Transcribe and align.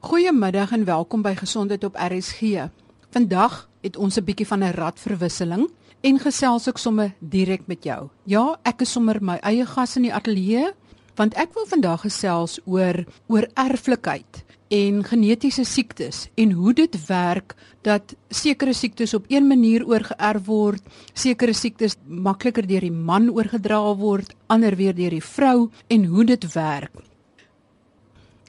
Goeiemiddag 0.00 0.72
en 0.72 0.84
welkom 0.84 1.22
by 1.24 1.32
Gesondheid 1.34 1.84
op 1.84 1.96
RSG. 1.96 2.68
Vandag 3.10 3.68
het 3.80 3.96
ons 3.96 4.16
'n 4.16 4.24
bietjie 4.24 4.46
van 4.46 4.62
'n 4.62 4.70
radverwisseling 4.76 5.70
en 6.00 6.18
gesels 6.18 6.66
ek 6.68 6.78
sommer 6.78 7.14
direk 7.18 7.66
met 7.66 7.84
jou. 7.84 8.08
Ja, 8.24 8.58
ek 8.62 8.80
is 8.80 8.92
sommer 8.92 9.22
my 9.24 9.36
eie 9.36 9.66
gas 9.66 9.96
in 9.96 10.02
die 10.02 10.14
ateljee 10.14 10.72
want 11.14 11.34
ek 11.34 11.54
wil 11.54 11.66
vandag 11.66 12.00
gesels 12.00 12.60
oor 12.64 13.04
oor 13.26 13.48
erflikheid 13.54 14.44
en 14.68 15.04
genetiese 15.04 15.64
siektes 15.64 16.28
en 16.34 16.52
hoe 16.52 16.72
dit 16.72 17.06
werk 17.06 17.54
dat 17.82 18.14
sekere 18.28 18.72
siektes 18.72 19.14
op 19.14 19.24
een 19.28 19.46
manier 19.46 19.86
oorgeerf 19.86 20.44
word, 20.44 20.82
sekere 21.14 21.52
siektes 21.52 21.96
makliker 22.06 22.66
deur 22.66 22.80
die 22.80 22.92
man 22.92 23.30
oorgedra 23.30 23.94
word, 23.94 24.34
ander 24.46 24.76
weer 24.76 24.94
deur 24.94 25.10
die 25.10 25.24
vrou 25.24 25.70
en 25.86 26.04
hoe 26.04 26.24
dit 26.24 26.52
werk. 26.52 27.05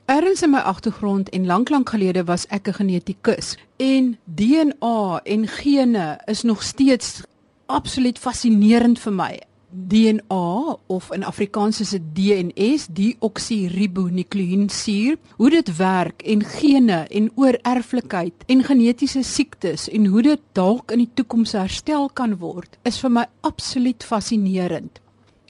Erns 0.07 0.39
in 0.41 0.49
my 0.49 0.63
agtergrond 0.63 1.29
en 1.29 1.45
lank 1.45 1.69
lank 1.69 1.89
gelede 1.91 2.23
was 2.23 2.45
ek 2.47 2.67
'n 2.67 2.73
genetikus 2.73 3.57
en 3.75 4.17
DNA 4.23 5.19
en 5.23 5.47
gene 5.47 6.19
is 6.25 6.41
nog 6.41 6.63
steeds 6.63 7.21
absoluut 7.65 8.19
fascinerend 8.19 8.99
vir 8.99 9.13
my. 9.13 9.41
DNA 9.69 10.77
of 10.87 11.11
in 11.11 11.23
Afrikaans 11.23 11.79
is 11.79 11.89
dit 11.89 12.01
DNS, 12.13 12.87
deoksiribonukleïnsuur, 12.87 15.17
hoe 15.35 15.49
dit 15.49 15.77
werk 15.77 16.21
en 16.21 16.43
gene 16.43 17.05
en 17.09 17.31
oorerflikheid 17.35 18.33
en 18.45 18.63
genetiese 18.63 19.23
siektes 19.23 19.89
en 19.89 20.05
hoe 20.05 20.21
dit 20.21 20.39
dalk 20.51 20.91
in 20.91 20.97
die 20.97 21.11
toekoms 21.13 21.51
herstel 21.51 22.09
kan 22.09 22.37
word, 22.37 22.77
is 22.83 22.99
vir 22.99 23.11
my 23.11 23.25
absoluut 23.41 24.03
fascinerend. 24.03 24.99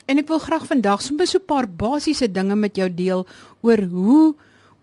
En 0.08 0.18
ek 0.18 0.28
wil 0.28 0.40
graag 0.40 0.66
vandag 0.66 1.02
sommer 1.02 1.28
so 1.28 1.38
'n 1.38 1.46
paar 1.46 1.68
basiese 1.68 2.32
dinge 2.32 2.56
met 2.56 2.76
jou 2.76 2.94
deel 2.94 3.28
oor 3.62 3.84
hoe 3.84 4.36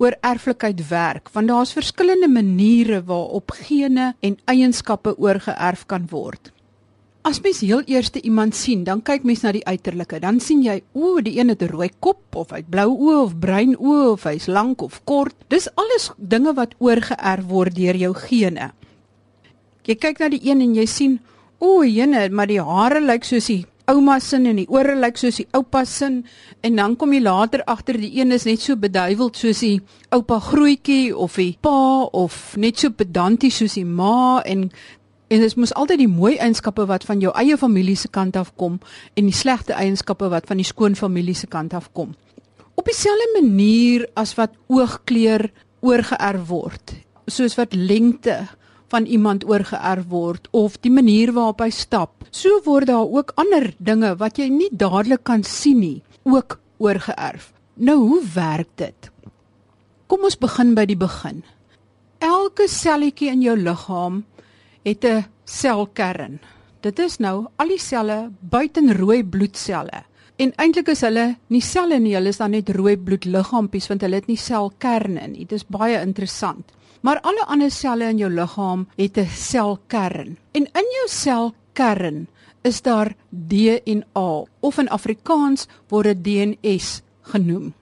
oor 0.02 0.16
erflikheid 0.20 0.80
werk 0.88 1.30
want 1.34 1.48
daar's 1.48 1.74
verskillende 1.76 2.28
maniere 2.28 3.02
waarop 3.06 3.54
gene 3.66 4.14
en 4.20 4.38
eienskappe 4.50 5.14
oorgeerf 5.18 5.86
kan 5.86 6.08
word. 6.10 6.50
As 7.24 7.40
mens 7.40 7.62
heel 7.64 7.80
eerste 7.88 8.20
iemand 8.20 8.52
sien, 8.52 8.82
dan 8.84 9.00
kyk 9.00 9.22
mens 9.24 9.40
na 9.40 9.54
die 9.56 9.64
uiterlike. 9.64 10.18
Dan 10.20 10.42
sien 10.44 10.60
jy, 10.60 10.82
o, 10.92 11.22
die 11.24 11.38
een 11.38 11.48
het 11.48 11.62
'n 11.62 11.72
rooi 11.72 11.88
kop 11.98 12.20
of 12.36 12.50
hy 12.50 12.60
het 12.60 12.68
blou 12.68 12.90
oë 12.92 13.22
of 13.22 13.38
bruin 13.38 13.72
oë 13.76 14.10
of 14.12 14.24
hy's 14.24 14.46
lank 14.46 14.82
of 14.82 15.00
kort. 15.04 15.34
Dis 15.48 15.68
alles 15.74 16.10
dinge 16.18 16.52
wat 16.52 16.74
oorgeerf 16.78 17.46
word 17.48 17.74
deur 17.74 17.96
jou 17.96 18.12
gene. 18.14 18.72
Jy 19.84 19.94
kyk 19.94 20.18
na 20.18 20.28
die 20.28 20.40
een 20.44 20.60
en 20.60 20.74
jy 20.74 20.86
sien, 20.86 21.20
o, 21.58 21.82
jene, 21.82 22.28
maar 22.28 22.46
die 22.46 22.60
hare 22.60 23.00
lyk 23.00 23.24
soos 23.24 23.46
die 23.46 23.64
ouma 23.90 24.18
se 24.20 24.36
en 24.36 24.56
die 24.56 24.68
ore 24.68 24.94
lyk 24.96 25.18
soos 25.20 25.42
die 25.42 25.48
oupa 25.52 25.84
se 25.84 26.08
en 26.64 26.76
dan 26.76 26.96
kom 26.96 27.12
jy 27.12 27.20
later 27.20 27.64
agter 27.68 27.98
die 28.00 28.14
een 28.20 28.32
is 28.32 28.46
net 28.48 28.60
so 28.60 28.76
beduiweld 28.76 29.36
soos 29.36 29.60
die 29.60 29.80
oupa 30.10 30.40
grootjie 30.40 31.14
of 31.16 31.36
die 31.36 31.56
pa 31.60 32.04
of 32.12 32.56
net 32.56 32.80
so 32.80 32.90
pedanties 32.90 33.60
soos 33.60 33.76
die 33.76 33.84
ma 33.84 34.40
en 34.44 34.70
en 35.34 35.40
dit 35.40 35.56
moet 35.56 35.72
altyd 35.74 36.02
die 36.04 36.10
mooi 36.10 36.34
eienskappe 36.36 36.84
wat 36.86 37.04
van 37.08 37.20
jou 37.20 37.32
eie 37.36 37.56
familie 37.58 37.96
se 37.96 38.08
kant 38.12 38.36
af 38.36 38.52
kom 38.60 38.78
en 39.16 39.28
die 39.28 39.36
slegte 39.36 39.74
eienskappe 39.74 40.28
wat 40.30 40.46
van 40.46 40.60
die 40.60 40.68
skoonfamilie 40.68 41.34
se 41.34 41.48
kant 41.50 41.74
af 41.74 41.88
kom. 41.92 42.14
Op 42.74 42.84
dieselfde 42.90 43.40
manier 43.40 44.06
as 44.14 44.34
wat 44.38 44.54
oogkleur 44.68 45.48
oorgeerf 45.84 46.46
word, 46.48 46.94
soos 47.26 47.56
wat 47.58 47.74
lengte 47.74 48.44
van 48.94 49.08
iemand 49.10 49.42
oorgeerf 49.50 50.06
word 50.08 50.46
of 50.54 50.76
die 50.86 50.92
manier 50.94 51.32
waarop 51.34 51.64
hy 51.64 51.70
stap. 51.74 52.22
So 52.30 52.60
word 52.66 52.86
daar 52.92 53.08
ook 53.10 53.32
ander 53.40 53.72
dinge 53.82 54.12
wat 54.20 54.38
jy 54.38 54.46
nie 54.52 54.70
dadelik 54.70 55.24
kan 55.26 55.42
sien 55.42 55.80
nie, 55.82 56.02
ook 56.22 56.60
oorgeerf. 56.78 57.50
Nou 57.74 57.98
hoe 57.98 58.20
werk 58.34 58.70
dit? 58.78 59.10
Kom 60.06 60.22
ons 60.28 60.38
begin 60.38 60.74
by 60.78 60.84
die 60.86 60.98
begin. 61.00 61.42
Elke 62.22 62.68
selletjie 62.70 63.32
in 63.32 63.42
jou 63.42 63.56
liggaam 63.58 64.22
het 64.86 65.04
'n 65.04 65.24
selkern. 65.44 66.38
Dit 66.80 66.98
is 66.98 67.18
nou 67.18 67.46
al 67.56 67.68
die 67.68 67.80
selle 67.80 68.30
buitenrooi 68.40 69.24
bloedselle. 69.24 70.04
En 70.36 70.50
eintlik 70.58 70.88
is 70.90 71.04
hulle 71.06 71.36
nie 71.54 71.62
selle 71.62 72.00
nie, 72.02 72.16
hulle 72.16 72.32
is 72.34 72.40
dan 72.40 72.50
net 72.56 72.70
rooi 72.74 72.96
bloedliggaampies 72.98 73.86
want 73.90 74.02
hulle 74.02 74.18
het 74.18 74.26
nie 74.26 74.40
selkerne 74.40 75.28
nie. 75.30 75.46
Dit 75.46 75.60
is 75.60 75.68
baie 75.70 76.00
interessant. 76.02 76.72
Maar 77.06 77.20
alle 77.22 77.44
ander 77.52 77.70
selle 77.70 78.08
in 78.10 78.18
jou 78.18 78.30
liggaam 78.32 78.86
het 78.96 79.18
'n 79.18 79.28
selkern. 79.28 80.36
En 80.52 80.64
in 80.64 80.88
jou 80.96 81.08
selkern 81.08 82.26
is 82.62 82.82
daar 82.82 83.14
DNA 83.30 84.44
of 84.60 84.78
in 84.78 84.88
Afrikaans 84.88 85.68
word 85.88 86.04
dit 86.04 86.24
DNS 86.24 87.02
genoem. 87.22 87.72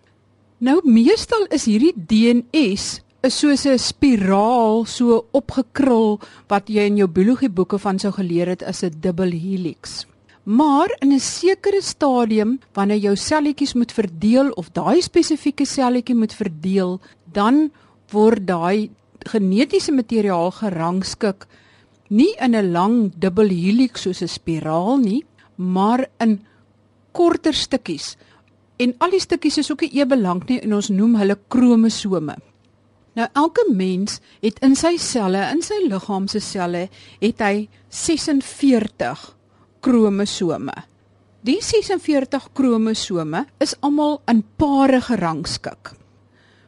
Nou 0.59 0.81
meestal 0.85 1.47
is 1.51 1.65
hierdie 1.65 1.95
DNS 1.97 3.01
is 3.23 3.39
soos 3.39 3.67
'n 3.67 3.79
spiraal 3.79 4.85
so 4.85 5.27
opgekrul 5.31 6.21
wat 6.49 6.69
jy 6.69 6.83
in 6.87 6.97
jou 6.97 7.09
biologieboeke 7.09 7.79
van 7.79 7.99
sou 7.99 8.13
geleer 8.13 8.49
het 8.49 8.63
as 8.63 8.83
'n 8.83 9.01
dubbel 9.01 9.31
helix. 9.31 10.07
Maar 10.43 10.97
in 10.99 11.13
'n 11.13 11.21
sekere 11.21 11.83
stadium 11.83 12.59
wanneer 12.73 12.99
jou 12.99 13.17
selletjies 13.17 13.75
moet 13.75 13.93
verdeel 13.93 14.51
of 14.51 14.73
daai 14.73 15.03
spesifieke 15.03 15.65
selletjie 15.65 16.15
moet 16.15 16.35
verdeel, 16.35 17.01
dan 17.33 17.71
word 18.11 18.47
daai 18.47 18.91
genetiese 19.19 19.93
materiaal 19.93 20.51
gerangskik 20.51 21.47
nie 22.09 22.35
in 22.41 22.55
'n 22.55 22.73
lang 22.73 23.13
dubbel 23.15 23.49
helix 23.49 24.03
soos 24.03 24.23
'n 24.23 24.29
spiraal 24.29 24.97
nie, 24.97 25.25
maar 25.57 26.09
in 26.19 26.41
korter 27.13 27.55
stukkies. 27.55 28.17
En 28.77 28.95
al 28.99 29.11
die 29.11 29.21
stukkies 29.21 29.59
is 29.59 29.71
ook 29.71 29.81
nie 29.81 30.01
ewe 30.01 30.17
lank 30.17 30.49
nie 30.49 30.61
en 30.61 30.75
ons 30.75 30.89
noem 30.89 31.15
hulle 31.15 31.39
kromosome. 31.49 32.37
Nou 33.15 33.29
elke 33.33 33.65
mens 33.75 34.21
het 34.41 34.59
in 34.63 34.75
sy 34.75 34.97
selle, 34.97 35.51
in 35.53 35.63
sy 35.63 35.75
liggaam 35.89 36.29
se 36.29 36.41
selle, 36.41 36.89
het 37.21 37.41
hy 37.41 37.69
46 37.89 39.37
kromosome. 39.83 40.75
Die 41.43 41.59
46 41.59 42.53
kromosome 42.55 43.47
is 43.63 43.75
almal 43.83 44.21
in 44.31 44.45
pare 44.57 45.01
gerangskik. 45.03 45.93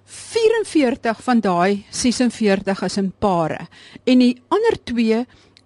44 0.05 1.23
van 1.25 1.41
daai 1.41 1.85
46 1.95 2.83
is 2.85 2.99
in 3.01 3.13
pare 3.23 3.69
en 4.05 4.21
die 4.21 4.35
ander 4.53 4.77
2 4.91 5.23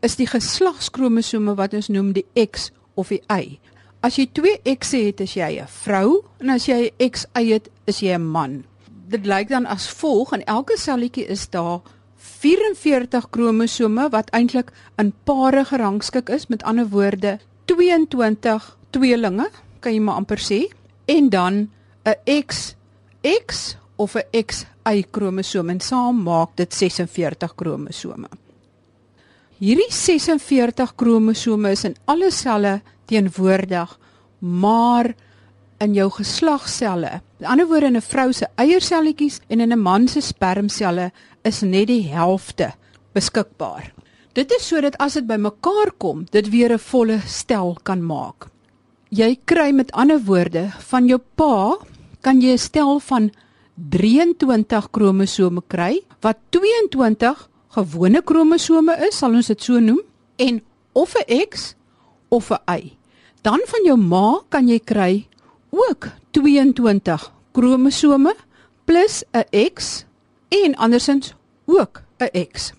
is 0.06 0.14
die 0.20 0.28
geslagskromosome 0.30 1.56
wat 1.58 1.74
ons 1.74 1.88
noem 1.90 2.12
die 2.14 2.26
X 2.38 2.68
of 2.94 3.10
die 3.14 3.22
Y. 3.32 3.58
As 4.04 4.20
jy 4.20 4.28
2 4.30 4.60
X 4.76 4.92
het, 4.94 5.20
is 5.24 5.34
jy 5.34 5.58
'n 5.58 5.66
vrou 5.66 6.22
en 6.40 6.50
as 6.50 6.68
jy 6.68 6.92
'n 6.92 7.10
XY 7.10 7.44
het, 7.52 7.68
is 7.86 8.00
jy 8.00 8.14
'n 8.14 8.22
man. 8.22 8.64
Dit 9.08 9.26
lyk 9.26 9.48
dan 9.48 9.66
as 9.66 9.88
volg 9.88 10.32
en 10.32 10.44
elke 10.44 10.76
selletjie 10.76 11.26
is 11.26 11.48
daar 11.48 11.80
44 12.38 13.30
kromosome 13.34 14.08
wat 14.14 14.30
eintlik 14.36 14.70
in 15.00 15.12
pare 15.26 15.64
gerangskik 15.66 16.30
is, 16.30 16.46
met 16.46 16.62
ander 16.62 16.86
woorde 16.92 17.38
22 17.66 18.76
tweelinge, 18.94 19.48
kan 19.82 19.94
jy 19.94 20.02
maar 20.02 20.20
amper 20.22 20.38
sê, 20.38 20.60
en 21.06 21.28
dan 21.28 21.68
'n 22.04 22.14
XX 22.24 23.76
of 23.96 24.14
'n 24.14 24.44
XY 24.46 25.04
kromosoom 25.10 25.70
en 25.70 25.80
saam 25.80 26.22
maak 26.22 26.56
dit 26.56 26.74
46 26.74 27.54
kromosome. 27.54 28.28
Hierdie 29.58 29.90
46 29.90 30.94
kromosome 30.94 31.70
is 31.70 31.84
in 31.84 31.96
alle 32.04 32.30
selle 32.30 32.80
teenwoordig, 33.06 33.98
maar 34.38 35.14
in 35.80 35.94
jou 35.94 36.08
geslagselle, 36.10 37.10
aan 37.10 37.22
die 37.38 37.46
ander 37.46 37.66
woorde 37.66 37.86
in 37.86 37.96
'n 37.96 38.02
vrou 38.02 38.32
se 38.32 38.46
eierselletjies 38.56 39.40
en 39.48 39.60
in 39.60 39.72
'n 39.72 39.82
man 39.82 40.08
se 40.08 40.20
spermselle 40.20 41.12
is 41.44 41.62
net 41.62 41.86
die 41.86 42.08
helfte 42.08 42.72
beskikbaar. 43.14 43.92
Dit 44.32 44.52
is 44.52 44.68
sodat 44.68 44.96
as 44.98 45.14
dit 45.14 45.26
bymekaar 45.26 45.90
kom, 45.98 46.26
dit 46.30 46.50
weer 46.50 46.72
'n 46.72 46.78
volle 46.78 47.20
stel 47.26 47.76
kan 47.82 48.02
maak. 48.02 48.48
Jy 49.10 49.38
kry 49.44 49.72
met 49.72 49.92
ander 49.92 50.20
woorde 50.20 50.70
van 50.90 51.06
jou 51.08 51.20
pa 51.34 51.76
kan 52.20 52.40
jy 52.40 52.52
'n 52.52 52.58
stel 52.58 53.00
van 53.00 53.30
23 53.90 54.90
kromosome 54.90 55.62
kry 55.68 56.00
wat 56.20 56.36
22 56.50 57.48
gewone 57.68 58.22
kromosome 58.22 58.96
is, 59.08 59.18
sal 59.18 59.34
ons 59.34 59.46
dit 59.46 59.62
so 59.62 59.80
noem, 59.80 60.00
en 60.36 60.62
of 60.92 61.14
'n 61.14 61.46
X 61.48 61.74
of 62.28 62.50
'n 62.50 62.58
Y. 62.66 62.96
Dan 63.42 63.60
van 63.66 63.84
jou 63.84 63.96
ma 63.96 64.40
kan 64.48 64.68
jy 64.68 64.78
kry 64.78 65.26
ook 65.70 66.08
22 66.30 67.32
kromosome 67.52 68.34
plus 68.84 69.24
'n 69.32 69.72
X 69.74 70.04
en 70.48 70.76
andersins 70.76 71.34
ook 71.66 72.02
'n 72.18 72.46
X. 72.52 72.72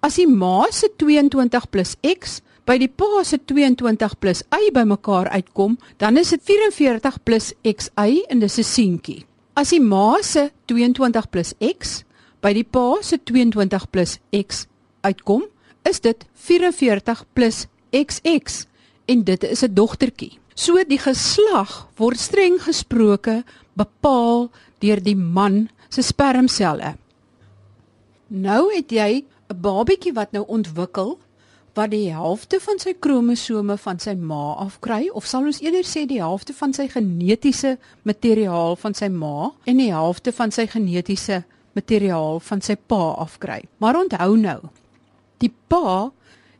As 0.00 0.14
die 0.14 0.28
ma 0.28 0.66
se 0.70 0.90
22 0.96 1.70
plus 1.70 1.96
X 2.02 2.40
by 2.68 2.76
die 2.76 2.90
pa 2.92 3.22
se 3.24 3.38
22 3.48 4.18
plus 4.20 4.42
Y 4.52 4.70
bymekaar 4.76 5.28
uitkom, 5.32 5.78
dan 5.96 6.16
is 6.20 6.34
dit 6.34 6.42
44 6.44 7.22
plus 7.24 7.52
XY 7.64 8.24
en 8.28 8.38
dis 8.38 8.58
'n 8.58 8.64
seentjie. 8.64 9.24
As 9.54 9.70
die 9.70 9.80
ma 9.80 10.22
se 10.22 10.50
22 10.66 11.30
plus 11.30 11.54
x 11.58 12.04
by 12.44 12.52
die 12.52 12.64
pa 12.64 13.00
se 13.02 13.18
22 13.24 13.90
plus 13.90 14.18
x 14.30 14.66
uitkom, 15.00 15.46
is 15.82 16.00
dit 16.00 16.26
44 16.34 17.24
plus 17.32 17.66
xx 17.90 18.66
en 19.06 19.24
dit 19.24 19.42
is 19.42 19.62
'n 19.64 19.74
dogtertjie. 19.74 20.38
So 20.58 20.74
die 20.82 20.98
geslag 20.98 21.84
word 22.00 22.18
streng 22.18 22.56
gesproke 22.58 23.44
bepaal 23.78 24.48
deur 24.82 24.98
die 24.98 25.14
man 25.14 25.68
se 25.86 26.02
spermselle. 26.02 26.96
Nou 28.28 28.66
het 28.74 28.90
jy 28.90 29.22
'n 29.22 29.60
babietjie 29.62 30.12
wat 30.12 30.32
nou 30.32 30.44
ontwikkel 30.48 31.18
wat 31.74 31.90
die 31.90 32.10
helfte 32.10 32.58
van 32.60 32.78
sy 32.78 32.92
kromosome 32.98 33.76
van 33.78 33.98
sy 33.98 34.14
ma 34.14 34.54
afkry 34.58 35.08
of 35.14 35.26
sal 35.26 35.46
ons 35.46 35.60
eerder 35.62 35.86
sê 35.86 36.06
die 36.06 36.18
helfte 36.18 36.52
van 36.52 36.72
sy 36.74 36.88
genetiese 36.88 37.78
materiaal 38.02 38.76
van 38.76 38.94
sy 38.94 39.08
ma 39.08 39.52
en 39.64 39.76
die 39.76 39.92
helfte 39.92 40.32
van 40.32 40.50
sy 40.50 40.66
genetiese 40.66 41.44
materiaal 41.72 42.40
van 42.40 42.60
sy 42.60 42.74
pa 42.74 43.14
afkry. 43.14 43.62
Maar 43.78 43.96
onthou 43.96 44.36
nou, 44.36 44.60
die 45.38 45.52
pa 45.68 46.10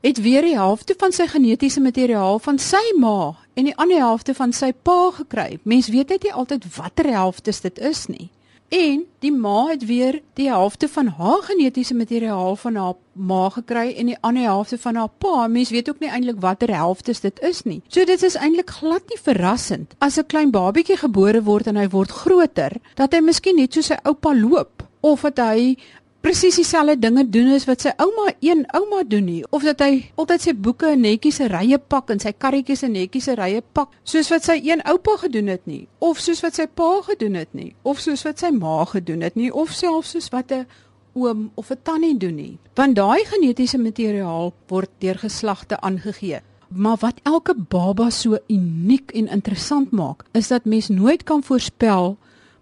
het 0.00 0.20
weer 0.22 0.42
die 0.42 0.56
helfte 0.56 0.94
van 0.98 1.12
sy 1.12 1.26
genetiese 1.26 1.80
materiaal 1.80 2.38
van 2.38 2.58
sy 2.58 2.82
ma 2.98 3.34
en 3.58 3.66
die 3.66 3.76
ander 3.76 3.98
helfte 3.98 4.34
van 4.38 4.52
sy 4.54 4.70
pa 4.86 5.10
gekry. 5.16 5.58
Mens 5.66 5.90
weet 5.90 6.12
net 6.14 6.26
nie 6.26 6.34
altyd 6.34 6.66
watter 6.76 7.08
helftes 7.10 7.64
dit 7.64 7.78
is 7.82 8.06
nie. 8.06 8.28
En 8.68 9.06
die 9.24 9.32
ma 9.32 9.70
het 9.70 9.86
weer 9.88 10.20
die 10.36 10.50
helfte 10.52 10.88
van 10.92 11.08
haar 11.16 11.42
genetiese 11.46 11.94
materiaal 11.96 12.56
van 12.60 12.76
haar 12.76 12.94
ma 13.12 13.48
gekry 13.50 13.94
en 13.96 14.12
die 14.12 14.18
ander 14.20 14.44
helfte 14.44 14.78
van 14.78 15.00
haar 15.00 15.10
pa. 15.18 15.46
Mens 15.48 15.72
weet 15.74 15.88
ook 15.88 16.02
nie 16.04 16.10
eintlik 16.12 16.40
watter 16.40 16.70
helftes 16.74 17.24
dit 17.24 17.40
is 17.40 17.62
nie. 17.64 17.80
So 17.88 18.04
dit 18.04 18.22
is 18.22 18.36
eintlik 18.36 18.70
glad 18.70 19.08
nie 19.08 19.18
verrassend 19.22 19.96
as 19.98 20.18
'n 20.18 20.26
klein 20.26 20.50
babietjie 20.50 21.00
gebore 21.00 21.42
word 21.42 21.66
en 21.66 21.76
hy 21.76 21.88
word 21.88 22.10
groter, 22.10 22.76
dat 22.94 23.12
hy 23.12 23.20
miskien 23.20 23.56
net 23.56 23.72
so 23.72 23.80
sy 23.80 23.96
oupa 24.04 24.34
loop 24.34 24.84
of 25.00 25.20
dat 25.20 25.38
hy 25.38 25.76
presies 26.20 26.56
dieselfde 26.58 26.98
dinge 26.98 27.24
doen 27.30 27.52
as 27.54 27.66
wat 27.68 27.84
sy 27.84 27.92
ouma 28.02 28.32
een 28.44 28.64
ouma 28.74 29.04
doen 29.06 29.24
nie. 29.24 29.42
Of 29.54 29.62
dat 29.66 29.82
hy 29.84 30.10
altyd 30.18 30.44
sy 30.44 30.54
boeke 30.54 30.90
in 30.96 31.04
netjies 31.06 31.38
se 31.40 31.46
rye 31.50 31.78
pak 31.78 32.10
en 32.14 32.20
sy 32.22 32.32
karretjies 32.34 32.82
in 32.86 32.96
netjies 32.96 33.28
se 33.30 33.36
rye 33.38 33.62
pak 33.76 33.94
soos 34.02 34.30
wat 34.32 34.48
sy 34.48 34.58
een 34.66 34.82
oupa 34.90 35.16
gedoen 35.22 35.52
het 35.52 35.64
nie. 35.70 35.86
Of 36.02 36.20
soos 36.22 36.42
wat 36.44 36.58
sy 36.58 36.66
pa 36.66 36.90
gedoen 37.06 37.38
het 37.38 37.54
nie. 37.54 37.72
Of 37.82 38.02
soos 38.02 38.26
wat 38.26 38.42
sy 38.42 38.50
ma 38.54 38.82
gedoen 38.90 39.24
het 39.26 39.38
nie. 39.38 39.52
Of 39.52 39.72
selfs 39.76 40.16
soos 40.16 40.30
wat 40.34 40.52
'n 40.52 40.66
oom 41.14 41.50
of 41.54 41.70
'n 41.70 41.82
tannie 41.82 42.18
doen 42.18 42.34
nie. 42.34 42.58
Want 42.74 42.96
daai 42.96 43.24
genetiese 43.24 43.78
materiaal 43.78 44.52
word 44.68 44.90
deur 44.98 45.18
geslagte 45.18 45.80
aangegee. 45.80 46.40
Maar 46.68 46.96
wat 47.00 47.20
elke 47.22 47.54
baba 47.54 48.10
so 48.10 48.38
uniek 48.48 49.10
en 49.10 49.28
interessant 49.28 49.90
maak 49.90 50.24
is 50.32 50.48
dat 50.48 50.64
mens 50.64 50.88
nooit 50.88 51.22
kan 51.22 51.42
voorspel 51.42 52.18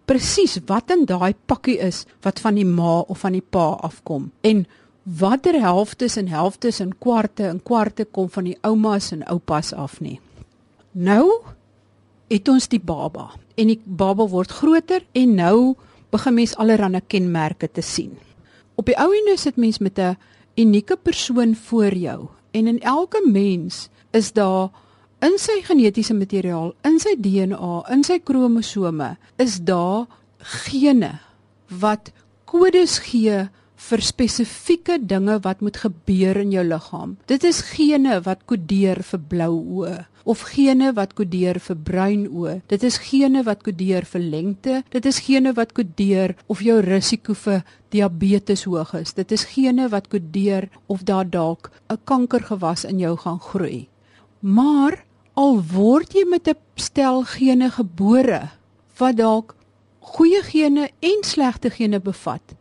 presies 0.07 0.59
wat 0.67 0.91
in 0.95 1.05
daai 1.07 1.35
pakkie 1.47 1.79
is 1.83 2.05
wat 2.23 2.41
van 2.41 2.59
die 2.59 2.67
ma 2.67 3.01
of 3.07 3.25
van 3.25 3.37
die 3.37 3.45
pa 3.45 3.75
afkom 3.87 4.31
en 4.47 4.67
watter 5.07 5.59
helftes 5.63 6.17
en 6.17 6.29
helftes 6.29 6.81
en 6.83 6.95
kwarte 6.99 7.47
en 7.47 7.61
kwarte 7.63 8.05
kom 8.05 8.31
van 8.31 8.49
die 8.49 8.57
oumas 8.67 9.13
en 9.15 9.23
oupas 9.31 9.73
af 9.73 10.01
nie. 10.01 10.19
Nou 10.93 11.43
het 12.31 12.49
ons 12.49 12.67
die 12.69 12.83
baba 12.83 13.31
en 13.55 13.71
die 13.71 13.81
baba 13.85 14.27
word 14.31 14.51
groter 14.51 15.05
en 15.15 15.37
nou 15.39 15.75
begin 16.11 16.35
mens 16.35 16.57
allerlei 16.57 17.03
kenmerke 17.07 17.69
te 17.71 17.83
sien. 17.83 18.17
Op 18.75 18.91
die 18.91 18.99
ou 18.99 19.11
en 19.15 19.33
is 19.33 19.47
dit 19.47 19.57
mens 19.57 19.79
met 19.79 19.99
'n 19.99 20.17
unieke 20.57 20.97
persoon 20.97 21.55
voor 21.55 21.95
jou 21.95 22.29
en 22.51 22.67
in 22.67 22.81
elke 22.81 23.23
mens 23.27 23.89
is 24.11 24.33
daar 24.33 24.71
in 25.25 25.39
sy 25.41 25.61
genetiese 25.65 26.15
materiaal, 26.15 26.75
in 26.85 26.99
sy 27.03 27.17
DNA, 27.19 27.73
in 27.93 28.05
sy 28.05 28.19
kromosome 28.21 29.17
is 29.43 29.59
daar 29.65 30.07
gene 30.67 31.19
wat 31.69 32.13
kodes 32.47 32.99
gee 33.09 33.47
vir 33.87 34.03
spesifieke 34.03 34.97
dinge 34.99 35.39
wat 35.45 35.63
moet 35.65 35.77
gebeur 35.77 36.39
in 36.41 36.53
jou 36.55 36.65
liggaam. 36.65 37.17
Dit 37.29 37.45
is 37.45 37.61
gene 37.73 38.21
wat 38.25 38.45
kodeer 38.49 39.03
vir 39.05 39.25
blou 39.31 39.55
oë 39.83 39.97
of 40.27 40.43
gene 40.51 40.91
wat 40.97 41.13
kodeer 41.15 41.61
vir 41.63 41.77
bruin 41.87 42.25
oë. 42.27 42.57
Dit 42.67 42.83
is 42.83 42.99
gene 42.99 43.45
wat 43.47 43.63
kodeer 43.63 44.07
vir 44.11 44.25
lengte. 44.25 44.81
Dit 44.91 45.07
is 45.07 45.21
gene 45.23 45.53
wat 45.55 45.75
kodeer 45.77 46.35
of 46.51 46.65
jou 46.67 46.81
risiko 46.83 47.37
vir 47.39 47.63
diabetes 47.95 48.67
hoog 48.67 48.97
is. 48.99 49.15
Dit 49.15 49.33
is 49.33 49.47
gene 49.53 49.87
wat 49.93 50.11
kodeer 50.11 50.67
of 50.91 51.05
daar 51.07 51.29
dalk 51.31 51.71
'n 51.91 51.99
kankergewas 52.05 52.85
in 52.85 52.99
jou 52.99 53.17
gaan 53.17 53.41
groei. 53.41 53.89
Maar 54.41 55.06
al 55.37 55.59
word 55.69 56.15
jy 56.17 56.25
met 56.25 56.49
'n 56.49 56.57
stel 56.81 57.25
gene 57.25 57.69
gebore 57.71 58.49
wat 58.99 59.17
dalk 59.17 59.55
goeie 60.01 60.43
gene 60.43 60.91
en 61.01 61.19
slegte 61.23 61.71
gene 61.71 62.01
bevat, 62.01 62.55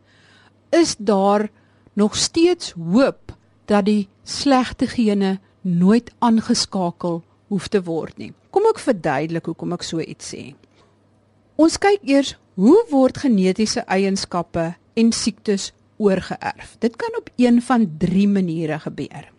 is 0.70 0.96
daar 0.98 1.48
nog 1.94 2.16
steeds 2.16 2.74
hoop 2.76 3.32
dat 3.64 3.84
die 3.84 4.08
slegte 4.24 4.86
gene 4.86 5.38
nooit 5.60 6.10
aangeskakel 6.18 7.22
hoef 7.48 7.68
te 7.68 7.82
word 7.82 8.18
nie. 8.18 8.32
Kom 8.50 8.62
ek 8.68 8.78
verduidelik 8.78 9.46
hoekom 9.46 9.72
ek 9.72 9.82
so 9.82 10.00
iets 10.00 10.34
sê. 10.34 10.54
Ons 11.56 11.78
kyk 11.78 12.00
eers 12.02 12.36
hoe 12.54 12.84
word 12.90 13.16
genetiese 13.16 13.80
eienskappe 13.86 14.74
en 14.94 15.12
siektes 15.12 15.72
oorgeerf. 15.96 16.76
Dit 16.78 16.96
kan 16.96 17.16
op 17.16 17.30
een 17.36 17.62
van 17.62 17.96
3 17.98 18.28
maniere 18.28 18.78
gebeur 18.78 19.35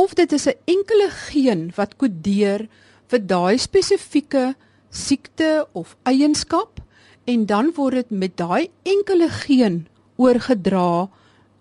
of 0.00 0.14
dit 0.14 0.32
is 0.32 0.46
'n 0.48 0.60
enkele 0.64 1.08
geen 1.10 1.72
wat 1.76 1.96
kodeer 2.00 2.68
vir 3.10 3.20
daai 3.26 3.58
spesifieke 3.58 4.54
siekte 4.90 5.66
of 5.72 5.96
eienskap 6.02 6.80
en 7.24 7.46
dan 7.46 7.72
word 7.76 7.94
dit 7.94 8.10
met 8.10 8.36
daai 8.36 8.70
enkele 8.82 9.28
geen 9.28 9.86
oorgedra 10.16 11.08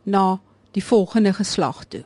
na 0.03 0.39
die 0.71 0.83
volgende 0.83 1.33
geslag 1.33 1.86
toe. 1.86 2.03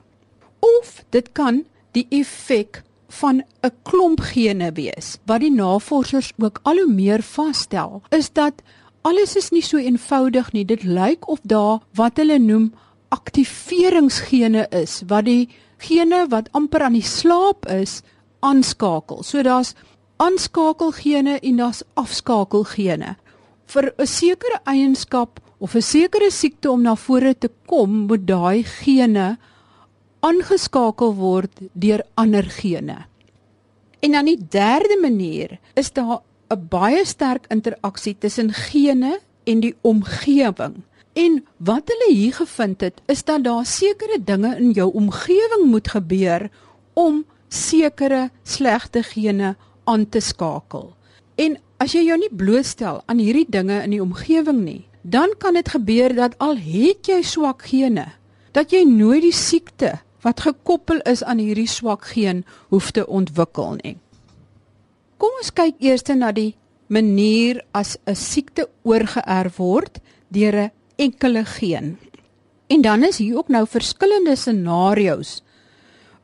Of 0.60 1.04
dit 1.10 1.32
kan 1.32 1.64
die 1.92 2.08
effek 2.10 2.84
van 3.08 3.44
'n 3.62 3.72
klomp 3.84 4.20
gene 4.20 4.72
wees. 4.72 5.18
Wat 5.26 5.40
die 5.40 5.52
navorsers 5.52 6.32
ook 6.38 6.60
al 6.64 6.76
hoe 6.76 6.94
meer 6.94 7.22
vasstel, 7.22 8.02
is 8.10 8.32
dat 8.32 8.54
alles 9.02 9.36
is 9.36 9.50
nie 9.50 9.62
so 9.62 9.78
eenvoudig 9.78 10.52
nie. 10.52 10.66
Dit 10.66 10.84
lyk 10.84 11.28
of 11.28 11.40
daar 11.44 11.80
wat 11.94 12.18
hulle 12.18 12.40
noem 12.40 12.74
aktiveringsgene 13.10 14.68
is 14.70 15.02
wat 15.08 15.26
die 15.26 15.50
gene 15.84 16.26
wat 16.30 16.50
amper 16.52 16.88
aan 16.88 16.98
die 16.98 17.06
slaap 17.06 17.68
is 17.70 18.02
aanskakel. 18.40 19.24
So 19.24 19.44
daar's 19.44 19.74
aanskakelgene 20.24 21.40
en 21.40 21.58
daar's 21.58 21.84
afskakelgene. 22.00 23.16
Vir 23.66 23.94
'n 23.98 24.08
sekere 24.08 24.60
eienskap 24.66 25.40
of 25.60 25.76
'n 25.76 25.82
sekere 25.82 26.32
siekte 26.32 26.72
om 26.72 26.82
na 26.82 26.96
vore 26.96 27.34
te 27.38 27.50
kom, 27.66 28.08
moet 28.08 28.28
daai 28.28 28.64
gene 28.64 29.38
aangeskakel 30.20 31.16
word 31.16 31.52
deur 31.74 32.04
ander 32.16 32.44
gene. 32.44 33.06
En 34.00 34.12
dan 34.12 34.26
die 34.26 34.40
derde 34.50 34.98
manier 35.02 35.60
is 35.76 35.92
daar 35.92 36.22
'n 36.50 36.68
baie 36.70 37.06
sterk 37.06 37.46
interaksie 37.50 38.16
tussen 38.20 38.52
gene 38.54 39.20
en 39.44 39.60
die 39.60 39.76
omgewing. 39.82 40.84
En 41.14 41.44
wat 41.58 41.92
hulle 41.94 42.10
hier 42.16 42.34
gevind 42.34 42.82
het, 42.82 43.02
is 43.06 43.24
dat 43.24 43.44
daar 43.44 43.66
sekere 43.66 44.18
dinge 44.24 44.56
in 44.58 44.72
jou 44.72 44.90
omgewing 44.94 45.66
moet 45.66 45.88
gebeur 45.88 46.50
om 46.94 47.26
sekere 47.48 48.30
slegte 48.44 49.04
gene 49.04 49.56
aan 49.84 50.10
te 50.10 50.20
skakel. 50.20 50.96
En 51.36 51.58
as 51.78 51.94
jy 51.94 52.06
jou 52.08 52.18
nie 52.18 52.32
blootstel 52.34 53.02
aan 53.06 53.22
hierdie 53.22 53.48
dinge 53.50 53.82
in 53.84 53.94
die 53.94 54.02
omgewing 54.02 54.64
nie, 54.66 54.84
dan 55.02 55.34
kan 55.38 55.54
dit 55.54 55.70
gebeur 55.70 56.16
dat 56.16 56.38
al 56.38 56.58
het 56.58 57.08
jy 57.08 57.22
swak 57.22 57.66
gene, 57.70 58.08
dat 58.52 58.72
jy 58.72 58.84
nooit 58.88 59.22
die 59.26 59.36
siekte 59.36 60.00
wat 60.24 60.46
gekoppel 60.46 61.02
is 61.10 61.24
aan 61.24 61.42
hierdie 61.44 61.68
swak 61.68 62.08
geen 62.14 62.46
hoef 62.72 62.92
te 62.96 63.06
ontwikkel 63.08 63.78
nie. 63.84 63.98
Kom 65.20 65.34
ons 65.42 65.52
kyk 65.56 65.82
eers 65.84 66.06
na 66.16 66.32
die 66.32 66.56
manier 66.88 67.64
as 67.72 67.98
'n 68.08 68.16
siekte 68.16 68.70
oorgeerf 68.84 69.58
word 69.58 70.00
deur 70.32 70.56
'n 70.56 70.72
enkele 70.96 71.46
geen. 71.46 71.98
En 72.68 72.82
dan 72.82 73.04
is 73.04 73.18
hier 73.18 73.38
ook 73.38 73.48
nou 73.48 73.68
verskillende 73.68 74.36
scenario's 74.36 75.44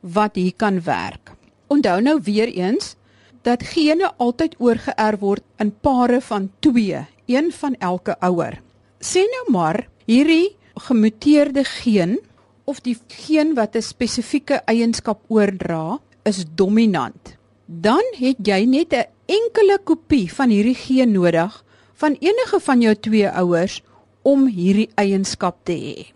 wat 0.00 0.34
hier 0.34 0.54
kan 0.56 0.82
werk. 0.82 1.32
Onthou 1.66 2.00
nou 2.02 2.20
weer 2.22 2.48
eens 2.48 2.96
dat 3.42 3.62
gene 3.62 4.12
altyd 4.16 4.56
oorgeerf 4.58 5.20
word 5.20 5.44
in 5.56 5.72
pare 5.80 6.20
van 6.20 6.50
2, 6.58 7.06
een 7.26 7.52
van 7.52 7.76
elke 7.78 8.16
ouer. 8.20 8.60
Sê 9.00 9.24
nou 9.24 9.44
maar 9.52 9.88
hierdie 10.04 10.56
gemuteerde 10.74 11.64
geen 11.64 12.18
of 12.64 12.80
die 12.80 12.96
geen 13.06 13.54
wat 13.54 13.76
'n 13.76 13.82
spesifieke 13.82 14.62
eienskap 14.64 15.20
oordra 15.28 15.98
is 16.22 16.44
dominant. 16.54 17.36
Dan 17.66 18.04
het 18.18 18.36
jy 18.42 18.64
net 18.64 18.92
'n 18.92 19.08
enkele 19.26 19.78
kopie 19.84 20.32
van 20.32 20.48
hierdie 20.48 20.74
geen 20.74 21.12
nodig 21.12 21.64
van 21.94 22.16
enige 22.20 22.60
van 22.60 22.80
jou 22.80 22.94
twee 22.94 23.28
ouers 23.28 23.82
om 24.22 24.46
hierdie 24.46 24.90
eienskap 25.00 25.64
te 25.64 25.76
hê. 25.76 26.06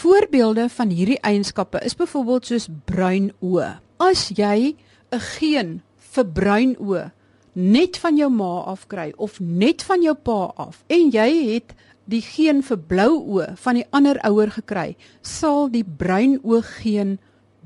Voorbeelde 0.00 0.68
van 0.72 0.90
hierdie 0.90 1.20
eienskappe 1.26 1.80
is 1.84 1.96
byvoorbeeld 1.96 2.46
soos 2.46 2.68
bruin 2.88 3.30
oë. 3.44 3.78
As 3.98 4.30
jy 4.30 4.76
'n 5.12 5.20
geen 5.36 5.82
vir 5.98 6.24
bruin 6.24 6.76
oë 6.76 7.10
net 7.54 7.98
van 7.98 8.16
jou 8.16 8.30
ma 8.30 8.62
afkry 8.70 9.12
of 9.16 9.40
net 9.40 9.82
van 9.82 10.02
jou 10.02 10.14
pa 10.14 10.52
af 10.56 10.84
en 10.88 11.10
jy 11.10 11.28
het 11.52 11.74
die 12.10 12.22
geen 12.22 12.62
vir 12.62 12.78
blou 12.78 13.12
oë 13.18 13.56
van 13.56 13.74
die 13.78 13.86
ander 13.92 14.18
ouer 14.26 14.50
gekry, 14.50 14.96
sal 15.22 15.68
die 15.68 15.84
bruin 15.84 16.38
oog 16.42 16.66
geen 16.82 17.18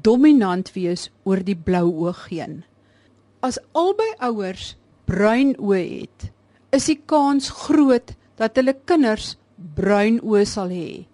dominant 0.03 0.73
wees 0.75 1.09
oor 1.25 1.41
die 1.45 1.57
blou 1.57 1.87
oog 2.07 2.27
geen. 2.29 2.65
As 3.41 3.59
albei 3.73 4.11
ouers 4.19 4.77
bruin 5.07 5.55
oë 5.57 5.81
het, 6.01 6.31
is 6.73 6.91
die 6.91 7.01
kans 7.07 7.51
groot 7.65 8.15
dat 8.37 8.57
hulle 8.57 8.75
kinders 8.85 9.37
bruin 9.75 10.21
oë 10.21 10.45
sal 10.45 10.69
hê. 10.69 11.07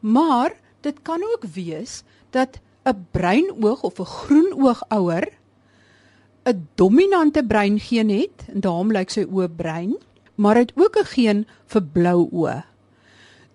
Maar 0.00 0.56
dit 0.84 0.96
kan 1.02 1.22
ook 1.22 1.46
wees 1.54 2.02
dat 2.30 2.60
'n 2.84 3.06
bruinoog 3.10 3.82
of 3.82 3.98
'n 3.98 4.04
groenoog 4.04 4.82
ouer 4.88 5.24
'n 6.44 6.68
dominante 6.74 7.44
breingeen 7.44 8.10
het 8.10 8.44
en 8.52 8.60
daarom 8.60 8.92
lyk 8.92 9.10
sy 9.10 9.24
oë 9.24 9.48
bruin, 9.48 9.96
maar 10.34 10.56
het 10.56 10.72
ook 10.76 10.96
'n 10.98 11.04
geen 11.04 11.46
vir 11.66 11.82
blou 11.82 12.28
oë. 12.32 12.64